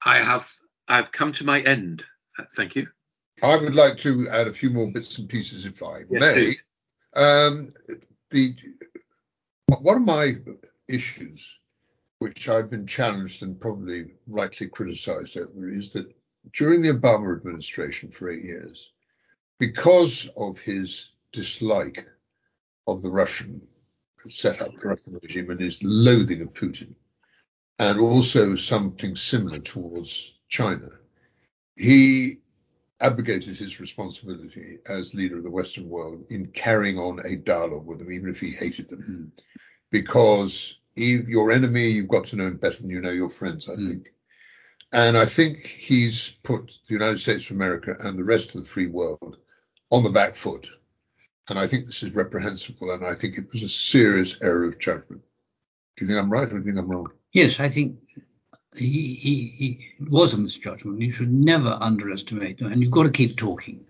I 0.05 0.23
have 0.23 0.49
I've 0.87 1.11
come 1.11 1.33
to 1.33 1.43
my 1.43 1.61
end. 1.61 2.03
Thank 2.55 2.75
you. 2.75 2.87
I 3.41 3.57
would 3.57 3.75
like 3.75 3.97
to 3.97 4.29
add 4.29 4.47
a 4.47 4.53
few 4.53 4.69
more 4.69 4.89
bits 4.91 5.17
and 5.17 5.27
pieces, 5.27 5.65
if 5.65 5.81
I 5.83 6.03
yes, 6.09 6.21
may. 6.35 6.53
Um, 7.15 7.73
the 8.29 8.55
one 9.79 9.97
of 9.97 10.03
my 10.03 10.35
issues, 10.87 11.59
which 12.19 12.47
I've 12.47 12.69
been 12.69 12.87
challenged 12.87 13.41
and 13.41 13.59
probably 13.59 14.13
rightly 14.27 14.67
criticised 14.67 15.37
over, 15.37 15.69
is 15.69 15.91
that 15.93 16.13
during 16.53 16.81
the 16.81 16.93
Obama 16.93 17.35
administration 17.35 18.11
for 18.11 18.29
eight 18.29 18.43
years, 18.43 18.91
because 19.57 20.29
of 20.37 20.59
his 20.59 21.11
dislike 21.31 22.07
of 22.87 23.01
the 23.01 23.09
Russian 23.09 23.67
set 24.29 24.61
up 24.61 24.75
the 24.75 24.87
Russian 24.87 25.19
regime 25.21 25.49
and 25.49 25.59
his 25.59 25.81
loathing 25.83 26.41
of 26.41 26.53
Putin, 26.53 26.95
and 27.79 27.99
also 27.99 28.55
something 28.55 29.15
similar 29.15 29.59
towards 29.59 30.33
China. 30.47 30.89
He 31.75 32.37
abrogated 33.01 33.57
his 33.57 33.79
responsibility 33.79 34.79
as 34.87 35.13
leader 35.13 35.37
of 35.37 35.43
the 35.43 35.49
Western 35.49 35.89
world 35.89 36.23
in 36.29 36.45
carrying 36.45 36.97
on 36.97 37.19
a 37.25 37.35
dialogue 37.35 37.85
with 37.85 37.99
them, 37.99 38.11
even 38.11 38.29
if 38.29 38.39
he 38.39 38.51
hated 38.51 38.89
them, 38.89 39.03
mm. 39.37 39.43
because 39.91 40.79
if 40.95 41.27
your 41.27 41.51
enemy, 41.51 41.89
you've 41.89 42.07
got 42.07 42.25
to 42.25 42.37
know 42.37 42.47
him 42.47 42.57
better 42.57 42.77
than 42.81 42.89
you 42.89 43.01
know 43.01 43.11
your 43.11 43.29
friends, 43.29 43.67
I 43.67 43.73
mm. 43.73 43.89
think. 43.89 44.13
And 44.93 45.17
I 45.17 45.25
think 45.25 45.65
he's 45.65 46.37
put 46.43 46.77
the 46.87 46.93
United 46.93 47.19
States 47.19 47.49
of 47.49 47.57
America 47.57 47.97
and 47.99 48.17
the 48.17 48.23
rest 48.23 48.55
of 48.55 48.61
the 48.61 48.67
free 48.67 48.87
world 48.87 49.37
on 49.91 50.03
the 50.03 50.09
back 50.09 50.35
foot. 50.35 50.67
And 51.49 51.59
I 51.59 51.67
think 51.67 51.85
this 51.85 52.01
is 52.01 52.11
reprehensible, 52.11 52.91
and 52.91 53.05
I 53.05 53.13
think 53.13 53.37
it 53.37 53.51
was 53.51 53.63
a 53.63 53.69
serious 53.69 54.37
error 54.41 54.63
of 54.63 54.79
judgment. 54.79 55.21
Do 55.97 56.05
you 56.05 56.07
think 56.07 56.19
I'm 56.19 56.31
right, 56.31 56.47
or 56.47 56.49
do 56.49 56.57
you 56.57 56.63
think 56.63 56.77
I'm 56.77 56.87
wrong? 56.89 57.11
Yes, 57.35 57.59
I 57.59 57.69
think 57.69 57.97
he, 58.77 59.15
he, 59.15 59.53
he 59.57 60.05
was 60.09 60.33
a 60.33 60.37
misjudgment. 60.37 61.01
You 61.01 61.11
should 61.11 61.33
never 61.33 61.77
underestimate 61.81 62.57
them, 62.57 62.71
and 62.71 62.81
you've 62.81 62.93
got 62.93 63.03
to 63.03 63.09
keep 63.09 63.35
talking. 63.35 63.85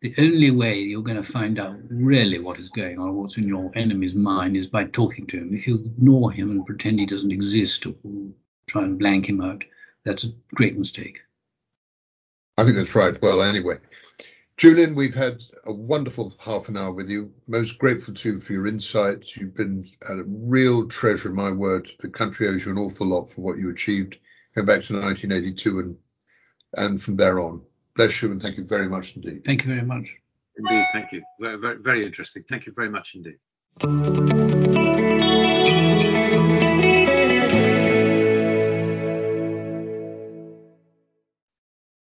The 0.00 0.14
only 0.16 0.52
way 0.52 0.78
you're 0.78 1.02
going 1.02 1.20
to 1.20 1.32
find 1.32 1.58
out 1.58 1.76
really 1.90 2.38
what 2.38 2.60
is 2.60 2.68
going 2.68 3.00
on, 3.00 3.16
what's 3.16 3.36
in 3.36 3.48
your 3.48 3.72
enemy's 3.74 4.14
mind, 4.14 4.56
is 4.56 4.68
by 4.68 4.84
talking 4.84 5.26
to 5.26 5.38
him. 5.38 5.52
If 5.52 5.66
you 5.66 5.74
ignore 5.74 6.30
him 6.30 6.52
and 6.52 6.64
pretend 6.64 7.00
he 7.00 7.06
doesn't 7.06 7.32
exist 7.32 7.84
or 7.84 7.94
try 8.68 8.84
and 8.84 8.96
blank 8.96 9.28
him 9.28 9.40
out, 9.40 9.64
that's 10.04 10.22
a 10.22 10.32
great 10.54 10.78
mistake. 10.78 11.18
I 12.58 12.62
think 12.62 12.76
that's 12.76 12.94
right. 12.94 13.20
Well, 13.20 13.42
anyway, 13.42 13.78
Julian, 14.56 14.94
we've 14.94 15.14
had 15.14 15.42
a 15.64 15.72
wonderful 15.72 16.34
half 16.38 16.68
an 16.68 16.76
hour 16.76 16.92
with 16.92 17.10
you. 17.10 17.32
Most 17.48 17.78
grateful 17.78 18.14
to 18.14 18.32
you 18.32 18.40
for 18.40 18.52
your 18.52 18.68
insights. 18.68 19.36
You've 19.36 19.54
been 19.54 19.84
a 20.08 20.22
real 20.24 20.86
treasure, 20.86 21.32
my 21.32 21.50
word. 21.50 21.90
The 21.98 22.08
country 22.08 22.46
owes 22.46 22.64
you 22.64 22.70
an 22.70 22.78
awful 22.78 23.06
lot 23.08 23.24
for 23.24 23.40
what 23.40 23.58
you 23.58 23.70
achieved 23.70 24.18
going 24.54 24.66
back 24.66 24.82
to 24.82 24.94
1982 24.94 25.78
and 25.80 25.96
and 26.76 27.00
from 27.00 27.16
there 27.16 27.40
on. 27.40 27.62
Bless 27.94 28.22
you 28.22 28.30
and 28.30 28.40
thank 28.40 28.56
you 28.56 28.64
very 28.64 28.88
much 28.88 29.16
indeed. 29.16 29.42
Thank 29.44 29.64
you 29.64 29.74
very 29.74 29.86
much. 29.86 30.08
Indeed, 30.56 30.86
thank 30.92 31.12
you. 31.12 31.22
Very, 31.40 31.58
very, 31.58 31.78
very 31.78 32.06
interesting. 32.06 32.44
Thank 32.48 32.66
you 32.66 32.72
very 32.72 32.90
much 32.90 33.16
indeed. 33.16 34.63